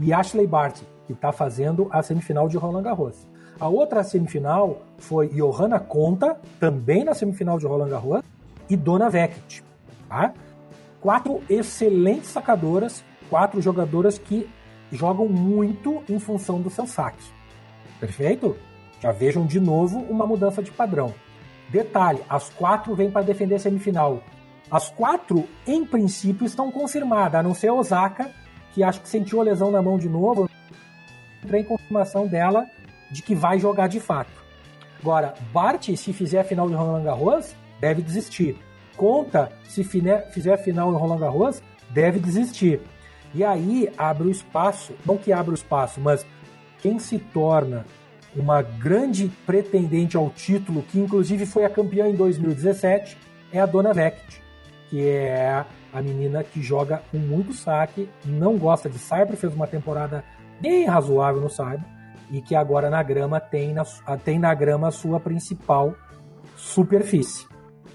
[0.00, 3.28] e Ashley Barty, que está fazendo a semifinal de Roland Garros.
[3.60, 8.22] A outra semifinal foi Johanna Conta, também na semifinal de Roland Garros,
[8.70, 9.62] e Dona Vekit.
[10.08, 10.32] Tá?
[10.98, 14.48] Quatro excelentes sacadoras, quatro jogadoras que
[14.90, 17.22] jogam muito em função do seu saque.
[18.00, 18.56] Perfeito?
[19.02, 21.12] Já vejam de novo uma mudança de padrão.
[21.68, 24.22] Detalhe: as quatro vêm para defender a semifinal.
[24.70, 28.30] As quatro, em princípio, estão confirmadas, a não ser a Osaka,
[28.72, 30.48] que acho que sentiu a lesão na mão de novo.
[31.42, 32.64] Entrei em confirmação dela
[33.10, 34.30] de que vai jogar de fato.
[35.00, 38.56] Agora, Bart, se fizer a final de Roland Garros, deve desistir.
[38.96, 41.60] Conta, se fizer a final no Roland Garros,
[41.90, 42.80] deve desistir.
[43.34, 46.24] E aí abre o espaço, não que abre o espaço, mas
[46.78, 47.84] quem se torna
[48.34, 53.16] uma grande pretendente ao título, que inclusive foi a campeã em 2017,
[53.52, 54.42] é a Dona Vect,
[54.88, 59.66] que é a menina que joga com muito saque, não gosta de cyber, fez uma
[59.66, 60.24] temporada
[60.60, 61.84] bem razoável no cyber,
[62.30, 63.84] e que agora na grama tem na,
[64.24, 65.94] tem na grama a sua principal
[66.56, 67.46] superfície.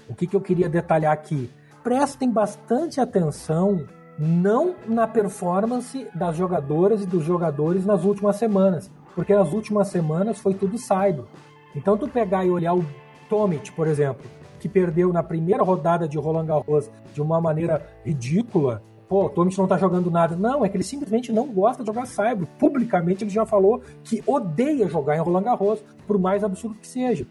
[0.08, 1.50] O que, que eu queria detalhar aqui?
[1.82, 3.84] Prestem bastante atenção
[4.18, 10.38] não na performance das jogadoras e dos jogadores nas últimas semanas, porque nas últimas semanas
[10.38, 11.26] foi tudo saido.
[11.74, 12.84] Então tu pegar e olhar o
[13.28, 14.24] Tomic, por exemplo,
[14.58, 19.58] que perdeu na primeira rodada de Roland Garros de uma maneira ridícula, pô, o Tomic
[19.58, 20.36] não tá jogando nada.
[20.36, 22.48] Não, é que ele simplesmente não gosta de jogar saibro.
[22.58, 27.26] Publicamente ele já falou que odeia jogar em Roland Garros, por mais absurdo que seja.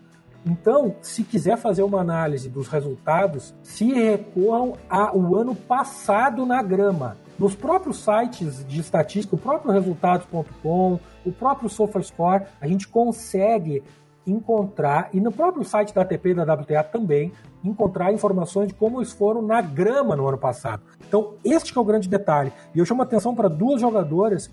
[0.45, 7.17] Então, se quiser fazer uma análise dos resultados, se recorram ao ano passado na grama.
[7.37, 13.83] Nos próprios sites de estatística, o próprio resultados.com, o próprio SofaScore, a gente consegue
[14.25, 17.31] encontrar, e no próprio site da ATP e da WTA também,
[17.63, 20.83] encontrar informações de como eles foram na grama no ano passado.
[21.07, 22.51] Então, este é o grande detalhe.
[22.75, 24.51] E eu chamo atenção para duas jogadoras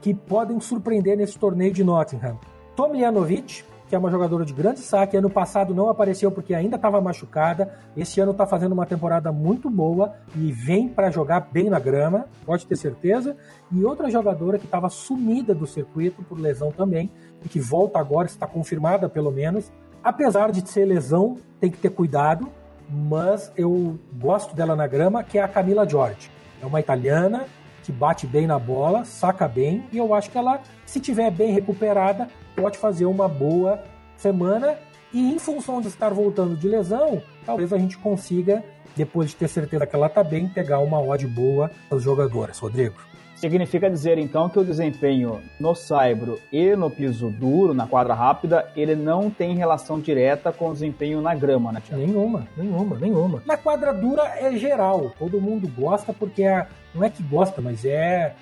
[0.00, 2.38] que podem surpreender nesse torneio de Nottingham.
[2.76, 5.16] Tomljanovic, que é uma jogadora de grande saque.
[5.16, 7.72] Ano passado não apareceu porque ainda estava machucada.
[7.96, 12.26] Esse ano está fazendo uma temporada muito boa e vem para jogar bem na grama,
[12.44, 13.36] pode ter certeza.
[13.70, 17.10] E outra jogadora que estava sumida do circuito por lesão também
[17.44, 19.70] e que volta agora, está confirmada pelo menos.
[20.02, 22.48] Apesar de ser lesão, tem que ter cuidado,
[22.88, 26.30] mas eu gosto dela na grama, que é a Camila Giorgi.
[26.62, 27.44] É uma italiana
[27.82, 31.52] que bate bem na bola, saca bem, e eu acho que ela, se tiver bem
[31.52, 33.80] recuperada, pode fazer uma boa
[34.16, 34.76] semana.
[35.12, 38.64] E em função de estar voltando de lesão, talvez a gente consiga,
[38.96, 42.58] depois de ter certeza que ela está bem, pegar uma odd boa para os jogadores.
[42.58, 42.96] Rodrigo.
[43.36, 48.66] Significa dizer então que o desempenho no saibro e no piso duro, na quadra rápida,
[48.74, 52.02] ele não tem relação direta com o desempenho na grama, né, Thiago?
[52.02, 53.42] Nenhuma, nenhuma, nenhuma.
[53.44, 57.84] Na quadra dura é geral, todo mundo gosta porque é, não é que gosta, mas
[57.84, 58.34] é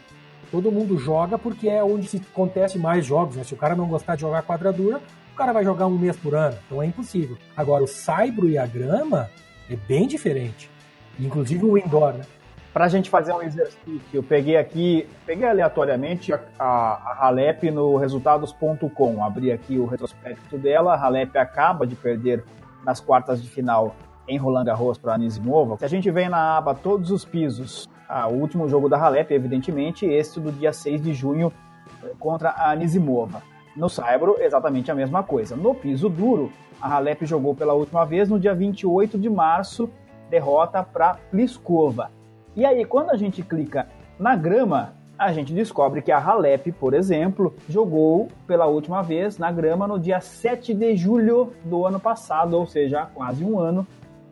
[0.54, 3.42] todo mundo joga porque é onde se acontece mais jogos, né?
[3.42, 5.00] Se o cara não gostar de jogar quadra dura,
[5.32, 7.36] o cara vai jogar um mês por ano, então é impossível.
[7.56, 9.28] Agora o saibro e a grama
[9.68, 10.70] é bem diferente,
[11.18, 12.24] inclusive o indoor, né?
[12.72, 17.96] Para a gente fazer um exercício, eu peguei aqui, peguei aleatoriamente a, a, Halep no
[17.96, 22.44] resultados.com, abri aqui o retrospecto dela, a Halep acaba de perder
[22.84, 23.96] nas quartas de final
[24.28, 25.76] em Roland Garros para Anisimova.
[25.78, 29.32] Se a gente vem na aba todos os pisos, ah, o último jogo da Halep,
[29.32, 31.52] evidentemente, esse do dia 6 de junho
[32.02, 33.42] eh, contra a Anisimova.
[33.76, 35.56] No Saibro, exatamente a mesma coisa.
[35.56, 39.90] No piso duro, a Halep jogou pela última vez no dia 28 de março,
[40.30, 42.10] derrota para Pliskova.
[42.54, 43.88] E aí, quando a gente clica
[44.18, 49.50] na grama, a gente descobre que a Halep, por exemplo, jogou pela última vez na
[49.50, 53.86] grama no dia 7 de julho do ano passado, ou seja, há quase um ano,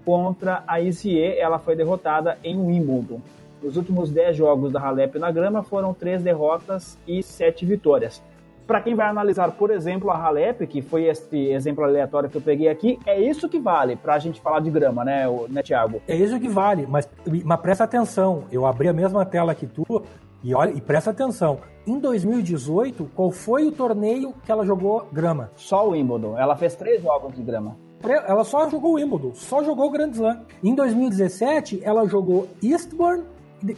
[0.04, 3.20] contra a ICE, ela foi derrotada em Wimbledon.
[3.62, 8.22] Os últimos 10 jogos da Halep na grama foram 3 derrotas e 7 vitórias.
[8.66, 12.40] Para quem vai analisar, por exemplo, a Halep, que foi este exemplo aleatório que eu
[12.40, 16.01] peguei aqui, é isso que vale para a gente falar de grama, né, né Thiago?
[16.07, 17.09] É isso que vale, mas,
[17.44, 20.03] mas presta atenção, eu abri a mesma tela que tu
[20.44, 25.51] e olha, e presta atenção, em 2018, qual foi o torneio que ela jogou grama?
[25.55, 26.37] Só o Wimbledon.
[26.37, 27.77] Ela fez três jogos de grama.
[28.03, 30.40] Ela só jogou o Wimbledon, só jogou o Grand Slam.
[30.64, 33.22] Em 2017, ela jogou Eastbourne,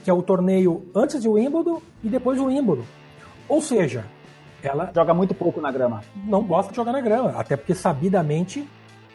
[0.03, 2.85] que é o torneio antes de Wimbledon, e depois o Wimbledon.
[3.49, 4.05] Ou seja,
[4.62, 6.03] ela joga muito pouco na grama.
[6.27, 8.68] Não gosta de jogar na grama, até porque sabidamente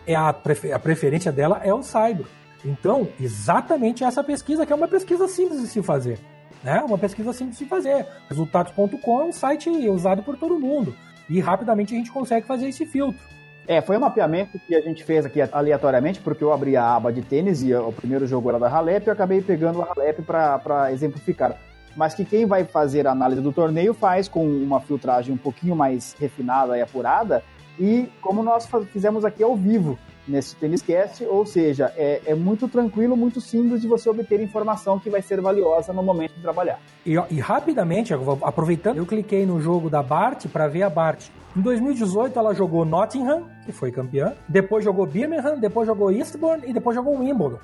[0.05, 2.25] é a, prefer a preferência dela é o Cyber.
[2.63, 6.19] Então, exatamente essa pesquisa, que é uma pesquisa simples de se fazer.
[6.63, 6.81] Né?
[6.81, 8.05] Uma pesquisa simples de se fazer.
[8.27, 10.93] Resultados.com é um site usado por todo mundo.
[11.29, 13.21] E rapidamente a gente consegue fazer esse filtro.
[13.69, 17.13] É, foi um mapeamento que a gente fez aqui aleatoriamente, porque eu abri a aba
[17.13, 20.23] de tênis e o primeiro jogo era da Halep e eu acabei pegando a Halep
[20.23, 21.55] para exemplificar.
[21.95, 25.75] Mas que quem vai fazer a análise do torneio faz com uma filtragem um pouquinho
[25.75, 27.43] mais refinada e apurada,
[27.79, 32.67] e como nós fizemos aqui ao vivo nesse Tênis Cast, ou seja, é, é, muito
[32.67, 36.79] tranquilo, muito simples de você obter informação que vai ser valiosa no momento de trabalhar.
[37.05, 41.27] E, e rapidamente, aproveitando, eu cliquei no jogo da Bart para ver a Bart.
[41.57, 46.73] Em 2018 ela jogou Nottingham, que foi campeã, depois jogou Birmingham, depois jogou Eastbourne e
[46.73, 47.59] depois jogou Wimbledon.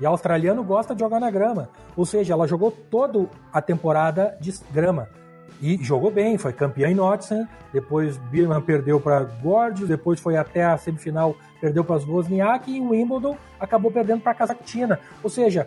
[0.00, 1.68] E australiano gosta de jogar na grama.
[1.96, 5.08] Ou seja, ela jogou toda a temporada de grama.
[5.60, 10.64] E jogou bem, foi campeã em Nottingham, depois Birman perdeu para Gorgeous, depois foi até
[10.64, 14.98] a semifinal, perdeu para as Wozniak e Wimbledon acabou perdendo para a Kazakhtina.
[15.22, 15.66] Ou seja,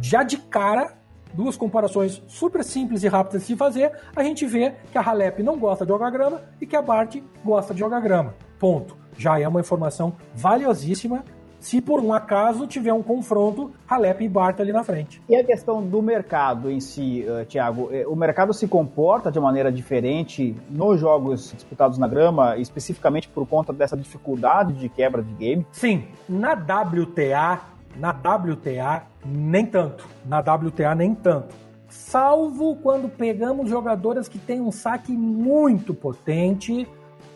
[0.00, 0.94] já de cara,
[1.34, 5.42] duas comparações super simples e rápidas de se fazer, a gente vê que a Halep
[5.42, 8.34] não gosta de jogar grama e que a Bart gosta de jogar grama.
[8.58, 8.96] Ponto.
[9.18, 11.24] Já é uma informação valiosíssima
[11.66, 15.20] se por um acaso tiver um confronto Halep e Bart ali na frente.
[15.28, 19.40] E a questão do mercado em si, uh, Thiago, eh, o mercado se comporta de
[19.40, 25.32] maneira diferente nos jogos disputados na grama, especificamente por conta dessa dificuldade de quebra de
[25.32, 25.66] game?
[25.72, 27.60] Sim, na WTA,
[27.96, 31.52] na WTA nem tanto, na WTA nem tanto.
[31.88, 36.86] Salvo quando pegamos jogadoras que têm um saque muito potente,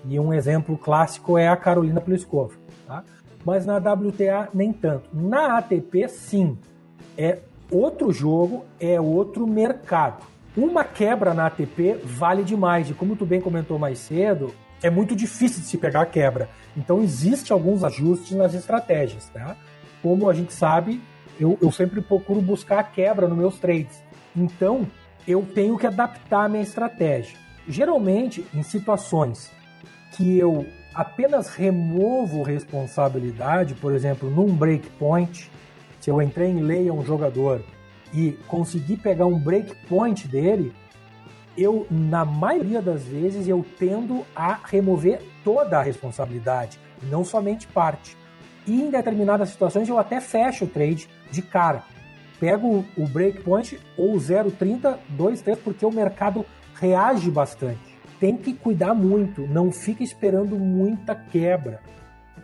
[0.05, 2.55] e um exemplo clássico é a Carolina Pliskova,
[2.87, 3.03] tá?
[3.45, 5.09] Mas na WTA nem tanto.
[5.13, 6.59] Na ATP, sim.
[7.17, 7.39] É
[7.71, 10.25] outro jogo, é outro mercado.
[10.57, 15.15] Uma quebra na ATP vale demais, e como tu bem comentou mais cedo, é muito
[15.15, 16.49] difícil de se pegar a quebra.
[16.77, 19.57] Então, existe alguns ajustes nas estratégias, tá?
[20.03, 21.01] Como a gente sabe,
[21.39, 24.03] eu, eu sempre procuro buscar a quebra nos meus trades.
[24.35, 24.87] Então,
[25.27, 27.37] eu tenho que adaptar a minha estratégia.
[27.69, 29.51] Geralmente, em situações
[30.17, 30.67] que eu
[31.01, 35.51] apenas removo responsabilidade, por exemplo, num breakpoint,
[35.99, 37.63] se eu entrei em lei a um jogador
[38.13, 40.75] e consegui pegar um breakpoint dele,
[41.57, 48.15] eu, na maioria das vezes, eu tendo a remover toda a responsabilidade, não somente parte.
[48.67, 51.83] E em determinadas situações eu até fecho o trade de cara.
[52.39, 57.90] Pego o breakpoint ou 0,30, 2,3, porque o mercado reage bastante
[58.21, 61.81] tem que cuidar muito, não fica esperando muita quebra.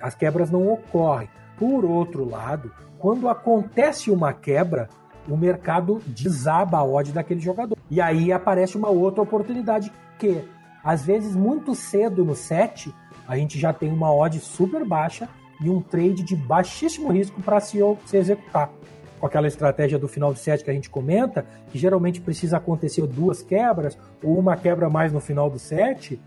[0.00, 1.28] As quebras não ocorrem.
[1.58, 4.88] Por outro lado, quando acontece uma quebra,
[5.28, 7.76] o mercado desaba a odd daquele jogador.
[7.90, 10.42] E aí aparece uma outra oportunidade que,
[10.82, 12.92] às vezes, muito cedo no set,
[13.28, 15.28] a gente já tem uma odd super baixa
[15.60, 18.70] e um trade de baixíssimo risco para se, se executar
[19.18, 23.06] com aquela estratégia do final de set que a gente comenta, que geralmente precisa acontecer
[23.06, 26.20] duas quebras ou uma quebra mais no final do set,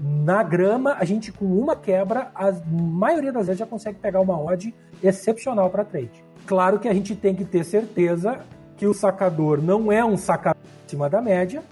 [0.00, 4.38] na grama, a gente com uma quebra, a maioria das vezes já consegue pegar uma
[4.40, 6.24] odd excepcional para trade.
[6.46, 8.40] Claro que a gente tem que ter certeza
[8.76, 11.62] que o sacador não é um sacador acima da média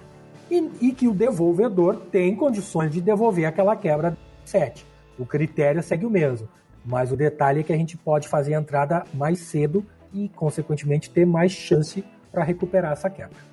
[0.51, 4.87] e, e que o devolvedor tem condições de devolver aquela quebra do set.
[5.19, 6.49] O critério segue o mesmo,
[6.85, 11.11] mas o detalhe é que a gente pode fazer a entrada mais cedo e, consequentemente,
[11.11, 13.49] ter mais chance para recuperar essa quebra.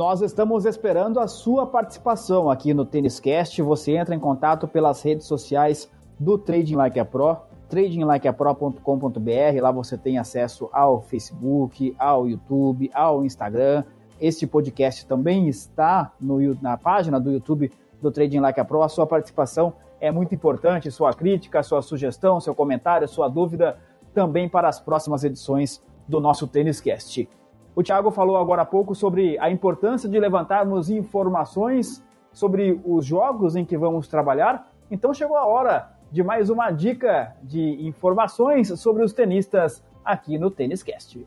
[0.00, 3.60] Nós estamos esperando a sua participação aqui no Tênis Cast.
[3.60, 7.36] Você entra em contato pelas redes sociais do Trading Like a Pro,
[7.70, 9.62] tradinglikeapro.com.br.
[9.62, 13.84] Lá você tem acesso ao Facebook, ao YouTube, ao Instagram.
[14.20, 18.82] Este podcast também está no, na página do YouTube do Trading Like a Pro.
[18.82, 20.90] A sua participação é muito importante.
[20.90, 23.78] Sua crítica, sua sugestão, seu comentário, sua dúvida
[24.12, 27.28] também para as próximas edições do nosso Tênis Cast.
[27.74, 33.54] O Thiago falou agora há pouco sobre a importância de levantarmos informações sobre os jogos
[33.54, 34.72] em que vamos trabalhar.
[34.90, 40.50] Então chegou a hora de mais uma dica de informações sobre os tenistas aqui no
[40.50, 41.24] Tênis Cast.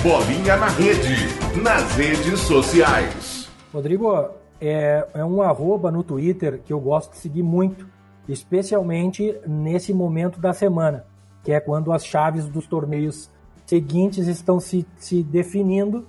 [0.00, 3.50] Bolinha na rede, nas redes sociais.
[3.72, 4.30] Rodrigo,
[4.60, 7.88] é, é um arroba no Twitter que eu gosto de seguir muito,
[8.28, 11.04] especialmente nesse momento da semana,
[11.42, 13.28] que é quando as chaves dos torneios
[13.66, 16.06] seguintes estão se, se definindo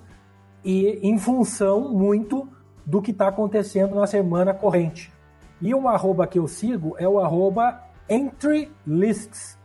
[0.64, 2.48] e em função muito
[2.86, 5.12] do que está acontecendo na semana corrente.
[5.60, 9.58] E um arroba que eu sigo é o arroba Entry Lists,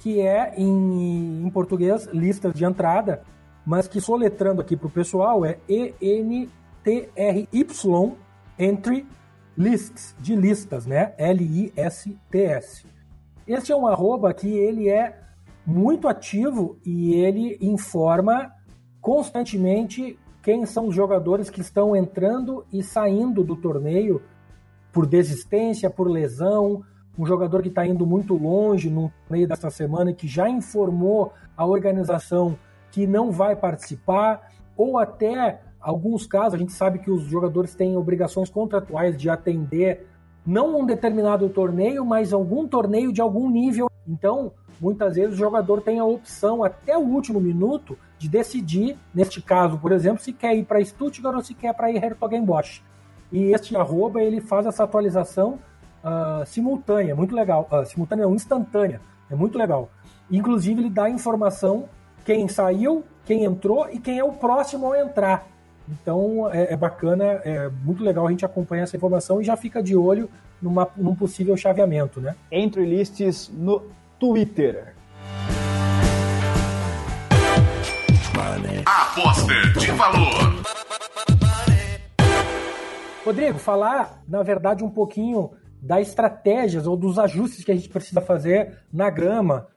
[0.00, 3.22] que é em, em português listas de entrada,
[3.64, 6.46] mas que soletrando aqui para o pessoal é E-N-T-R-Y
[8.58, 9.06] Entry
[9.56, 11.14] Lists, de listas, né?
[11.16, 12.86] L-I-S-T-S.
[13.46, 15.18] Este é um arroba que ele é
[15.64, 18.52] muito ativo e ele informa
[19.00, 24.22] constantemente quem são os jogadores que estão entrando e saindo do torneio
[24.92, 26.84] por desistência, por lesão,
[27.18, 31.32] um jogador que está indo muito longe no meio dessa semana e que já informou
[31.56, 32.58] a organização
[32.90, 37.96] que não vai participar, ou até alguns casos, a gente sabe que os jogadores têm
[37.96, 40.06] obrigações contratuais de atender
[40.46, 43.90] não um determinado torneio, mas algum torneio de algum nível.
[44.06, 49.42] Então, muitas vezes o jogador tem a opção até o último minuto de decidir, neste
[49.42, 52.82] caso, por exemplo, se quer ir para Stuttgart ou se quer para ir Hertogenbosch.
[53.32, 55.58] E este arroba ele faz essa atualização
[56.04, 57.68] uh, simultânea, muito legal.
[57.70, 59.88] Uh, simultânea não, instantânea, é muito legal.
[60.30, 61.88] Inclusive ele dá informação
[62.24, 65.46] quem saiu, quem entrou e quem é o próximo a entrar.
[65.88, 69.80] Então é, é, bacana, é muito legal a gente acompanhar essa informação e já fica
[69.80, 70.28] de olho
[70.60, 72.34] numa, num possível chaveamento, né?
[72.50, 73.82] Entre listes no
[74.18, 74.94] Twitter.
[78.84, 80.62] Aposta de valor.
[83.24, 88.20] Rodrigo, falar, na verdade, um pouquinho das estratégias ou dos ajustes que a gente precisa
[88.20, 89.68] fazer na grama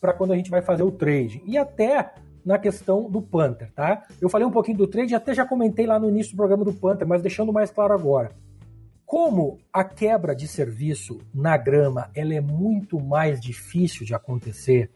[0.00, 1.42] para quando a gente vai fazer o trade.
[1.44, 2.12] E até
[2.44, 4.02] na questão do Panther, tá?
[4.20, 6.72] Eu falei um pouquinho do trade, até já comentei lá no início do programa do
[6.72, 8.30] Panther, mas deixando mais claro agora.
[9.04, 14.90] Como a quebra de serviço na grama ela é muito mais difícil de acontecer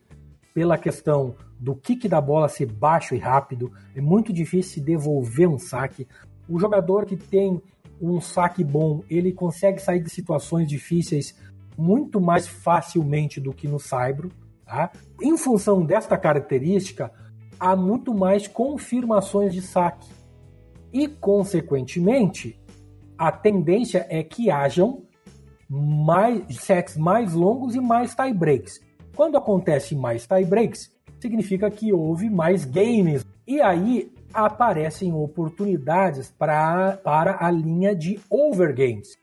[0.54, 5.48] pela questão do kick da bola ser baixo e rápido, é muito difícil se devolver
[5.48, 6.06] um saque.
[6.48, 7.60] O jogador que tem
[8.00, 11.34] um saque bom, ele consegue sair de situações difíceis
[11.76, 14.30] muito mais facilmente do que no saibro.
[14.64, 14.90] Tá?
[15.20, 17.12] Em função desta característica,
[17.58, 20.08] há muito mais confirmações de saque.
[20.92, 22.58] E, consequentemente,
[23.18, 25.02] a tendência é que hajam
[25.68, 28.80] mais sets mais longos e mais tie breaks.
[29.16, 33.26] Quando acontece mais tie breaks, significa que houve mais games.
[33.46, 39.16] E aí aparecem oportunidades pra, para a linha de overgames.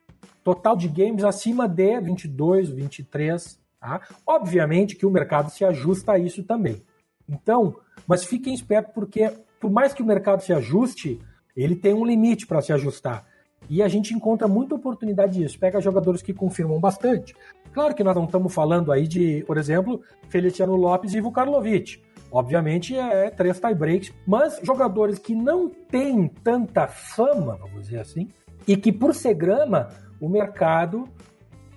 [0.43, 3.59] Total de games acima de 22, 23.
[3.80, 4.01] Tá?
[4.26, 6.82] Obviamente que o mercado se ajusta a isso também.
[7.28, 7.76] Então,
[8.07, 11.20] mas fiquem espertos porque, por mais que o mercado se ajuste,
[11.55, 13.26] ele tem um limite para se ajustar.
[13.70, 15.59] E a gente encontra muita oportunidade disso.
[15.59, 17.36] Pega jogadores que confirmam bastante.
[17.72, 22.01] Claro que nós não estamos falando aí de, por exemplo, Feliciano Lopes e Ivo Karlovic.
[22.32, 28.29] Obviamente é três tie breaks, mas jogadores que não têm tanta fama, vamos dizer assim,
[28.65, 31.03] e que por ser grama, o mercado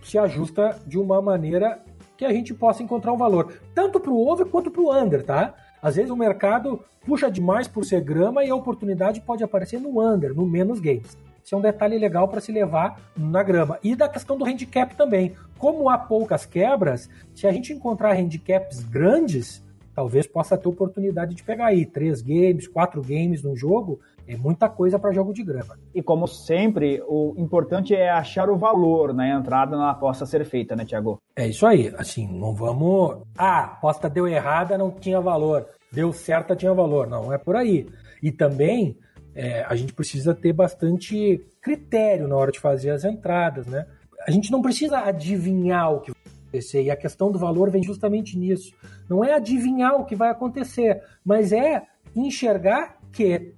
[0.03, 1.83] se ajusta de uma maneira
[2.17, 5.25] que a gente possa encontrar um valor, tanto para o over quanto para o under,
[5.25, 5.55] tá?
[5.83, 10.01] Às vezes o mercado puxa demais por ser grama e a oportunidade pode aparecer no
[10.01, 11.19] under, no menos games.
[11.43, 13.79] Isso é um detalhe legal para se levar na grama.
[13.83, 15.35] E da questão do handicap também.
[15.59, 19.63] Como há poucas quebras, se a gente encontrar handicaps grandes,
[19.95, 24.01] talvez possa ter oportunidade de pegar aí três games, quatro games no jogo.
[24.27, 25.79] É muita coisa para jogo de grama.
[25.95, 30.75] E como sempre, o importante é achar o valor na entrada na aposta ser feita,
[30.75, 31.21] né, Tiago?
[31.37, 31.93] É isso aí.
[31.99, 33.19] Assim, não vamos.
[33.37, 35.67] Ah, a aposta deu errada, não tinha valor.
[35.93, 37.07] Deu certa, tinha valor.
[37.07, 37.87] Não, é por aí.
[38.23, 38.97] E também
[39.35, 43.87] é, a gente precisa ter bastante critério na hora de fazer as entradas, né?
[44.27, 46.14] A gente não precisa adivinhar o que
[46.55, 48.73] acontecer, e a questão do valor vem justamente nisso.
[49.09, 51.83] Não é adivinhar o que vai acontecer, mas é
[52.15, 53.55] enxergar que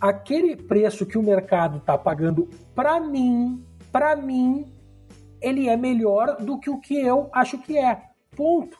[0.00, 4.66] aquele preço que o mercado está pagando para mim, para mim,
[5.40, 8.02] ele é melhor do que o que eu acho que é.
[8.34, 8.78] Ponto.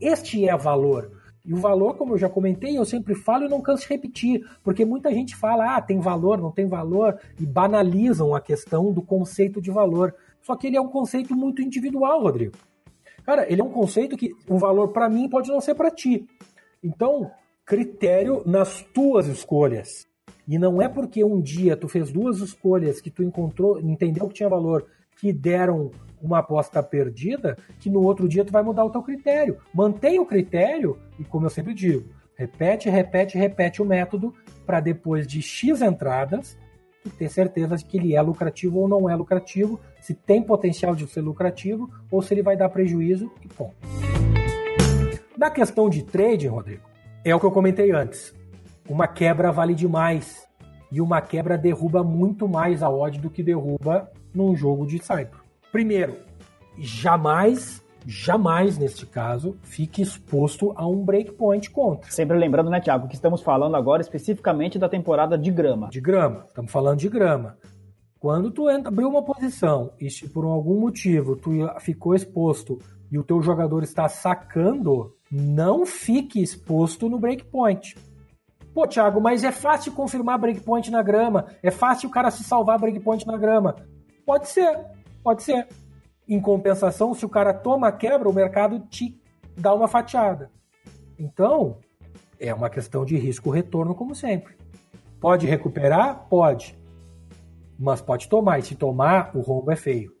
[0.00, 1.10] Este é valor.
[1.44, 4.42] E o valor, como eu já comentei, eu sempre falo e não canso de repetir,
[4.62, 9.02] porque muita gente fala, ah, tem valor, não tem valor, e banalizam a questão do
[9.02, 10.14] conceito de valor.
[10.40, 12.56] Só que ele é um conceito muito individual, Rodrigo.
[13.24, 16.26] Cara, ele é um conceito que o valor para mim pode não ser para ti.
[16.82, 17.30] Então,
[17.64, 20.06] critério nas tuas escolhas.
[20.46, 24.34] E não é porque um dia tu fez duas escolhas que tu encontrou, entendeu que
[24.34, 24.86] tinha valor,
[25.18, 29.58] que deram uma aposta perdida, que no outro dia tu vai mudar o teu critério.
[29.72, 32.04] Mantém o critério e como eu sempre digo,
[32.34, 34.34] repete, repete, repete o método
[34.66, 36.58] para depois de X entradas
[37.04, 40.94] tu ter certeza de que ele é lucrativo ou não é lucrativo, se tem potencial
[40.94, 43.76] de ser lucrativo ou se ele vai dar prejuízo e ponto.
[45.36, 46.82] Na questão de trading, Rodrigo,
[47.22, 48.34] é o que eu comentei antes.
[48.88, 50.48] Uma quebra vale demais.
[50.90, 55.40] E uma quebra derruba muito mais a odd do que derruba num jogo de Cypher.
[55.72, 56.16] Primeiro,
[56.78, 62.10] jamais, jamais neste caso, fique exposto a um breakpoint contra.
[62.10, 65.88] Sempre lembrando, né, Thiago, que estamos falando agora especificamente da temporada de grama.
[65.88, 67.56] De grama, estamos falando de grama.
[68.18, 71.50] Quando tu entra, abriu uma posição e se por algum motivo tu
[71.80, 72.78] ficou exposto
[73.12, 77.96] e o teu jogador está sacando, não fique exposto no breakpoint.
[78.72, 81.46] Pô, Thiago, mas é fácil confirmar breakpoint na grama.
[81.62, 83.76] É fácil o cara se salvar breakpoint na grama.
[84.26, 84.80] Pode ser,
[85.22, 85.68] pode ser.
[86.28, 89.20] Em compensação, se o cara toma a quebra, o mercado te
[89.56, 90.50] dá uma fatiada.
[91.18, 91.78] Então,
[92.40, 94.54] é uma questão de risco-retorno, como sempre.
[95.20, 96.26] Pode recuperar?
[96.28, 96.76] Pode.
[97.78, 100.12] Mas pode tomar, e se tomar, o rombo é feio.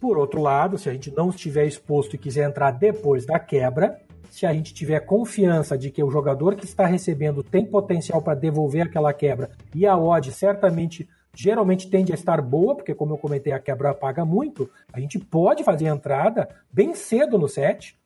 [0.00, 4.00] Por outro lado, se a gente não estiver exposto e quiser entrar depois da quebra,
[4.30, 8.34] se a gente tiver confiança de que o jogador que está recebendo tem potencial para
[8.34, 13.18] devolver aquela quebra e a odd certamente geralmente tende a estar boa, porque como eu
[13.18, 17.98] comentei, a quebra paga muito, a gente pode fazer a entrada bem cedo no set,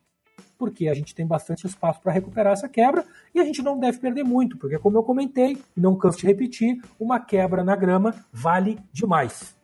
[0.57, 3.99] porque a gente tem bastante espaço para recuperar essa quebra e a gente não deve
[3.99, 8.79] perder muito, porque como eu comentei, não canso de repetir, uma quebra na grama vale
[8.91, 9.55] demais.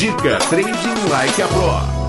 [0.00, 1.99] Dica Trading Like a Pro.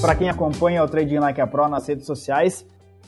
[0.00, 2.64] Para quem acompanha o Trading Like a Pro nas redes sociais,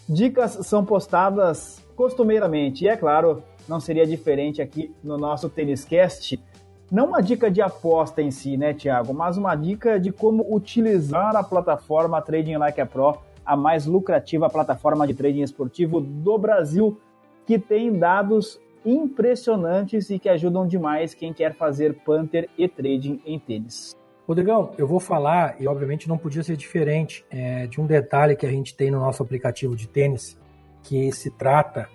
[0.08, 2.84] dicas são postadas costumeiramente.
[2.84, 6.42] E é claro, não seria diferente aqui no nosso Tênis Cast.
[6.90, 9.14] Não uma dica de aposta em si, né, Thiago?
[9.14, 14.50] Mas uma dica de como utilizar a plataforma Trading Like a Pro, a mais lucrativa
[14.50, 17.00] plataforma de trading esportivo do Brasil,
[17.46, 23.38] que tem dados impressionantes e que ajudam demais quem quer fazer punter e trading em
[23.38, 23.99] tênis.
[24.30, 28.46] Rodrigão, eu vou falar, e obviamente não podia ser diferente, é, de um detalhe que
[28.46, 30.38] a gente tem no nosso aplicativo de tênis,
[30.84, 31.88] que se trata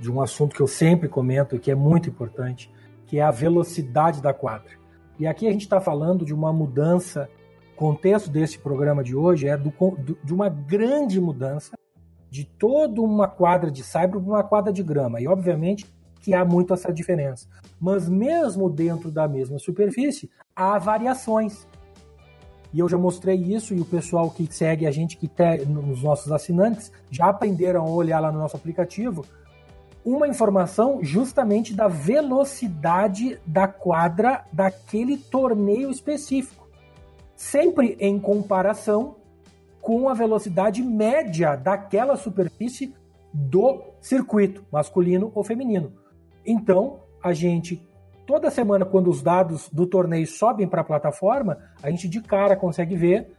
[0.00, 2.72] de um assunto que eu sempre comento e que é muito importante,
[3.04, 4.70] que é a velocidade da quadra.
[5.18, 7.28] E aqui a gente está falando de uma mudança,
[7.74, 11.76] o contexto desse programa de hoje é do, do, de uma grande mudança
[12.30, 15.20] de toda uma quadra de saibro para uma quadra de grama.
[15.20, 15.84] E obviamente
[16.26, 17.46] que há muito essa diferença.
[17.80, 21.68] Mas mesmo dentro da mesma superfície, há variações.
[22.74, 26.02] E eu já mostrei isso e o pessoal que segue a gente, que tem nos
[26.02, 29.24] nossos assinantes, já aprenderam a olhar lá no nosso aplicativo
[30.04, 36.68] uma informação justamente da velocidade da quadra daquele torneio específico.
[37.36, 39.14] Sempre em comparação
[39.80, 42.92] com a velocidade média daquela superfície
[43.32, 46.05] do circuito, masculino ou feminino.
[46.46, 47.84] Então, a gente,
[48.26, 52.54] toda semana, quando os dados do torneio sobem para a plataforma, a gente de cara
[52.54, 53.34] consegue ver,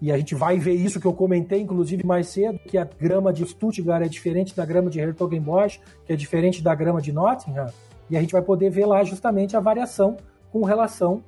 [0.00, 3.32] e a gente vai ver isso que eu comentei, inclusive, mais cedo, que a grama
[3.32, 7.66] de Stuttgart é diferente da grama de Hertogenbosch, que é diferente da grama de Nottingham,
[8.10, 10.16] e a gente vai poder ver lá justamente a variação
[10.50, 11.22] com relação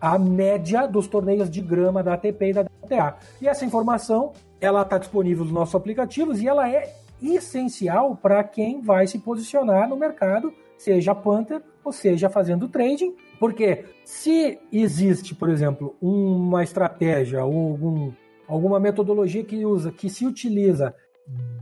[0.00, 3.16] à média dos torneios de grama da ATP e da WTA.
[3.40, 8.80] E essa informação, ela está disponível nos nossos aplicativos e ela é essencial para quem
[8.80, 10.52] vai se posicionar no mercado
[10.84, 18.12] seja Panther ou seja fazendo trading, porque se existe, por exemplo, uma estratégia ou algum,
[18.46, 20.94] alguma metodologia que usa, que se utiliza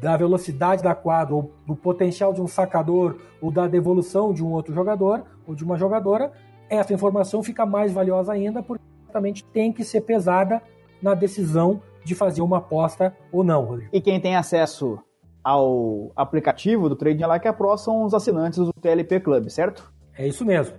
[0.01, 4.51] da velocidade da quadra ou do potencial de um sacador ou da devolução de um
[4.51, 6.33] outro jogador ou de uma jogadora,
[6.69, 10.61] essa informação fica mais valiosa ainda porque exatamente tem que ser pesada
[11.01, 13.91] na decisão de fazer uma aposta ou não, Rodrigo.
[13.93, 14.99] E quem tem acesso
[15.43, 19.93] ao aplicativo do Trading Like a Pro são os assinantes do TLP Club, certo?
[20.17, 20.75] É isso mesmo.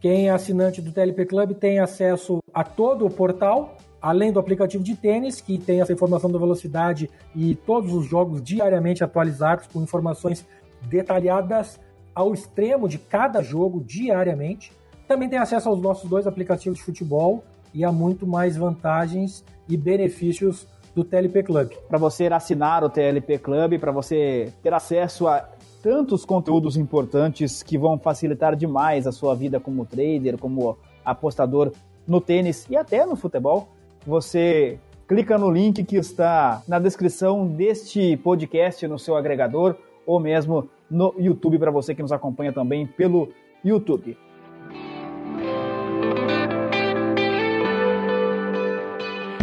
[0.00, 4.84] Quem é assinante do TLP Club tem acesso a todo o portal, além do aplicativo
[4.84, 9.82] de tênis, que tem essa informação da velocidade e todos os jogos diariamente atualizados com
[9.82, 10.46] informações
[10.82, 11.80] detalhadas
[12.14, 14.72] ao extremo de cada jogo diariamente.
[15.08, 17.42] Também tem acesso aos nossos dois aplicativos de futebol,
[17.74, 20.66] e há muito mais vantagens e benefícios
[20.98, 21.70] do TLP Club.
[21.88, 25.48] Para você assinar o TLP Club, para você ter acesso a
[25.80, 31.70] tantos conteúdos importantes que vão facilitar demais a sua vida como trader, como apostador
[32.04, 33.68] no tênis e até no futebol,
[34.04, 40.68] você clica no link que está na descrição deste podcast no seu agregador ou mesmo
[40.90, 43.28] no YouTube para você que nos acompanha também pelo
[43.64, 44.18] YouTube.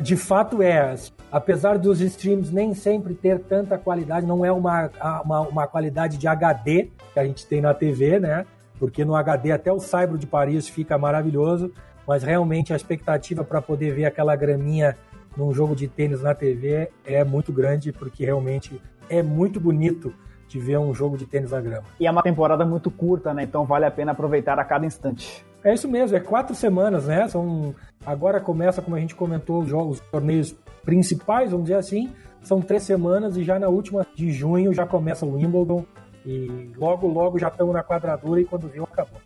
[0.00, 0.94] de fato é.
[1.30, 4.90] Apesar dos streams nem sempre ter tanta qualidade, não é uma,
[5.24, 8.46] uma, uma qualidade de HD que a gente tem na TV, né?
[8.78, 11.72] Porque no HD até o Saibro de Paris fica maravilhoso,
[12.06, 14.96] mas realmente a expectativa para poder ver aquela graminha
[15.36, 20.12] num jogo de tênis na TV é muito grande, porque realmente é muito bonito
[20.48, 21.84] de ver um jogo de tênis na grama.
[21.98, 23.42] E é uma temporada muito curta, né?
[23.42, 25.44] Então vale a pena aproveitar a cada instante.
[25.64, 27.26] É isso mesmo, é quatro semanas, né?
[27.28, 27.74] São
[28.04, 32.60] agora começa, como a gente comentou, os jogos, os torneios principais, vamos dizer assim, são
[32.60, 35.84] três semanas e já na última de junho já começa o Wimbledon
[36.24, 39.20] e logo logo já estamos na quadradura e quando viu acabou.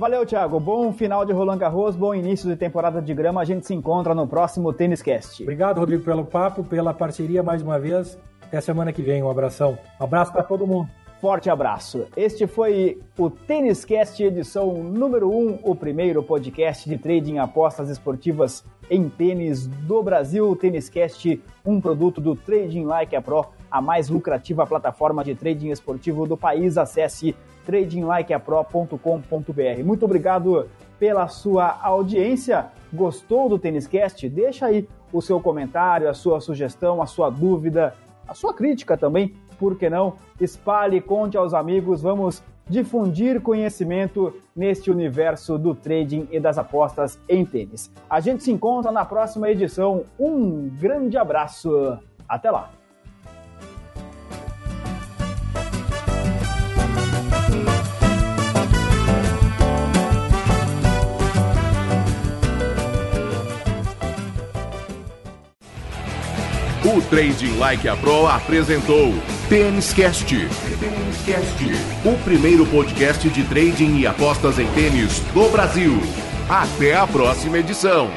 [0.00, 0.58] Valeu, Thiago.
[0.58, 3.42] Bom final de Roland Garros, bom início de temporada de grama.
[3.42, 5.42] A gente se encontra no próximo Tênis Cast.
[5.42, 8.18] Obrigado, Rodrigo, pelo papo, pela parceria mais uma vez.
[8.50, 9.22] Até semana que vem.
[9.22, 9.78] Um abração.
[10.00, 10.90] Um abraço para todo mundo.
[11.20, 12.08] Forte abraço.
[12.16, 18.64] Este foi o Tênis Cast edição número 1, o primeiro podcast de trading apostas esportivas
[18.90, 20.50] em tênis do Brasil.
[20.50, 25.36] O Tênis Cast, um produto do Trading Like a Pro, a mais lucrativa plataforma de
[25.36, 26.76] trading esportivo do país.
[26.76, 29.84] Acesse tradinglikeapro.com.br.
[29.84, 32.66] Muito obrigado pela sua audiência.
[32.92, 34.28] Gostou do Tênis Cast?
[34.28, 37.94] Deixa aí o seu comentário, a sua sugestão, a sua dúvida
[38.30, 40.14] a sua crítica também, por que não?
[40.40, 47.44] Espalhe, conte aos amigos, vamos difundir conhecimento neste universo do trading e das apostas em
[47.44, 47.92] tênis.
[48.08, 50.04] A gente se encontra na próxima edição.
[50.16, 51.98] Um grande abraço.
[52.28, 52.70] Até lá.
[66.92, 69.14] O Trading Like a Pro apresentou
[69.48, 70.34] Tênis Cast,
[72.04, 76.00] o primeiro podcast de trading e apostas em tênis do Brasil.
[76.48, 78.10] Até a próxima edição.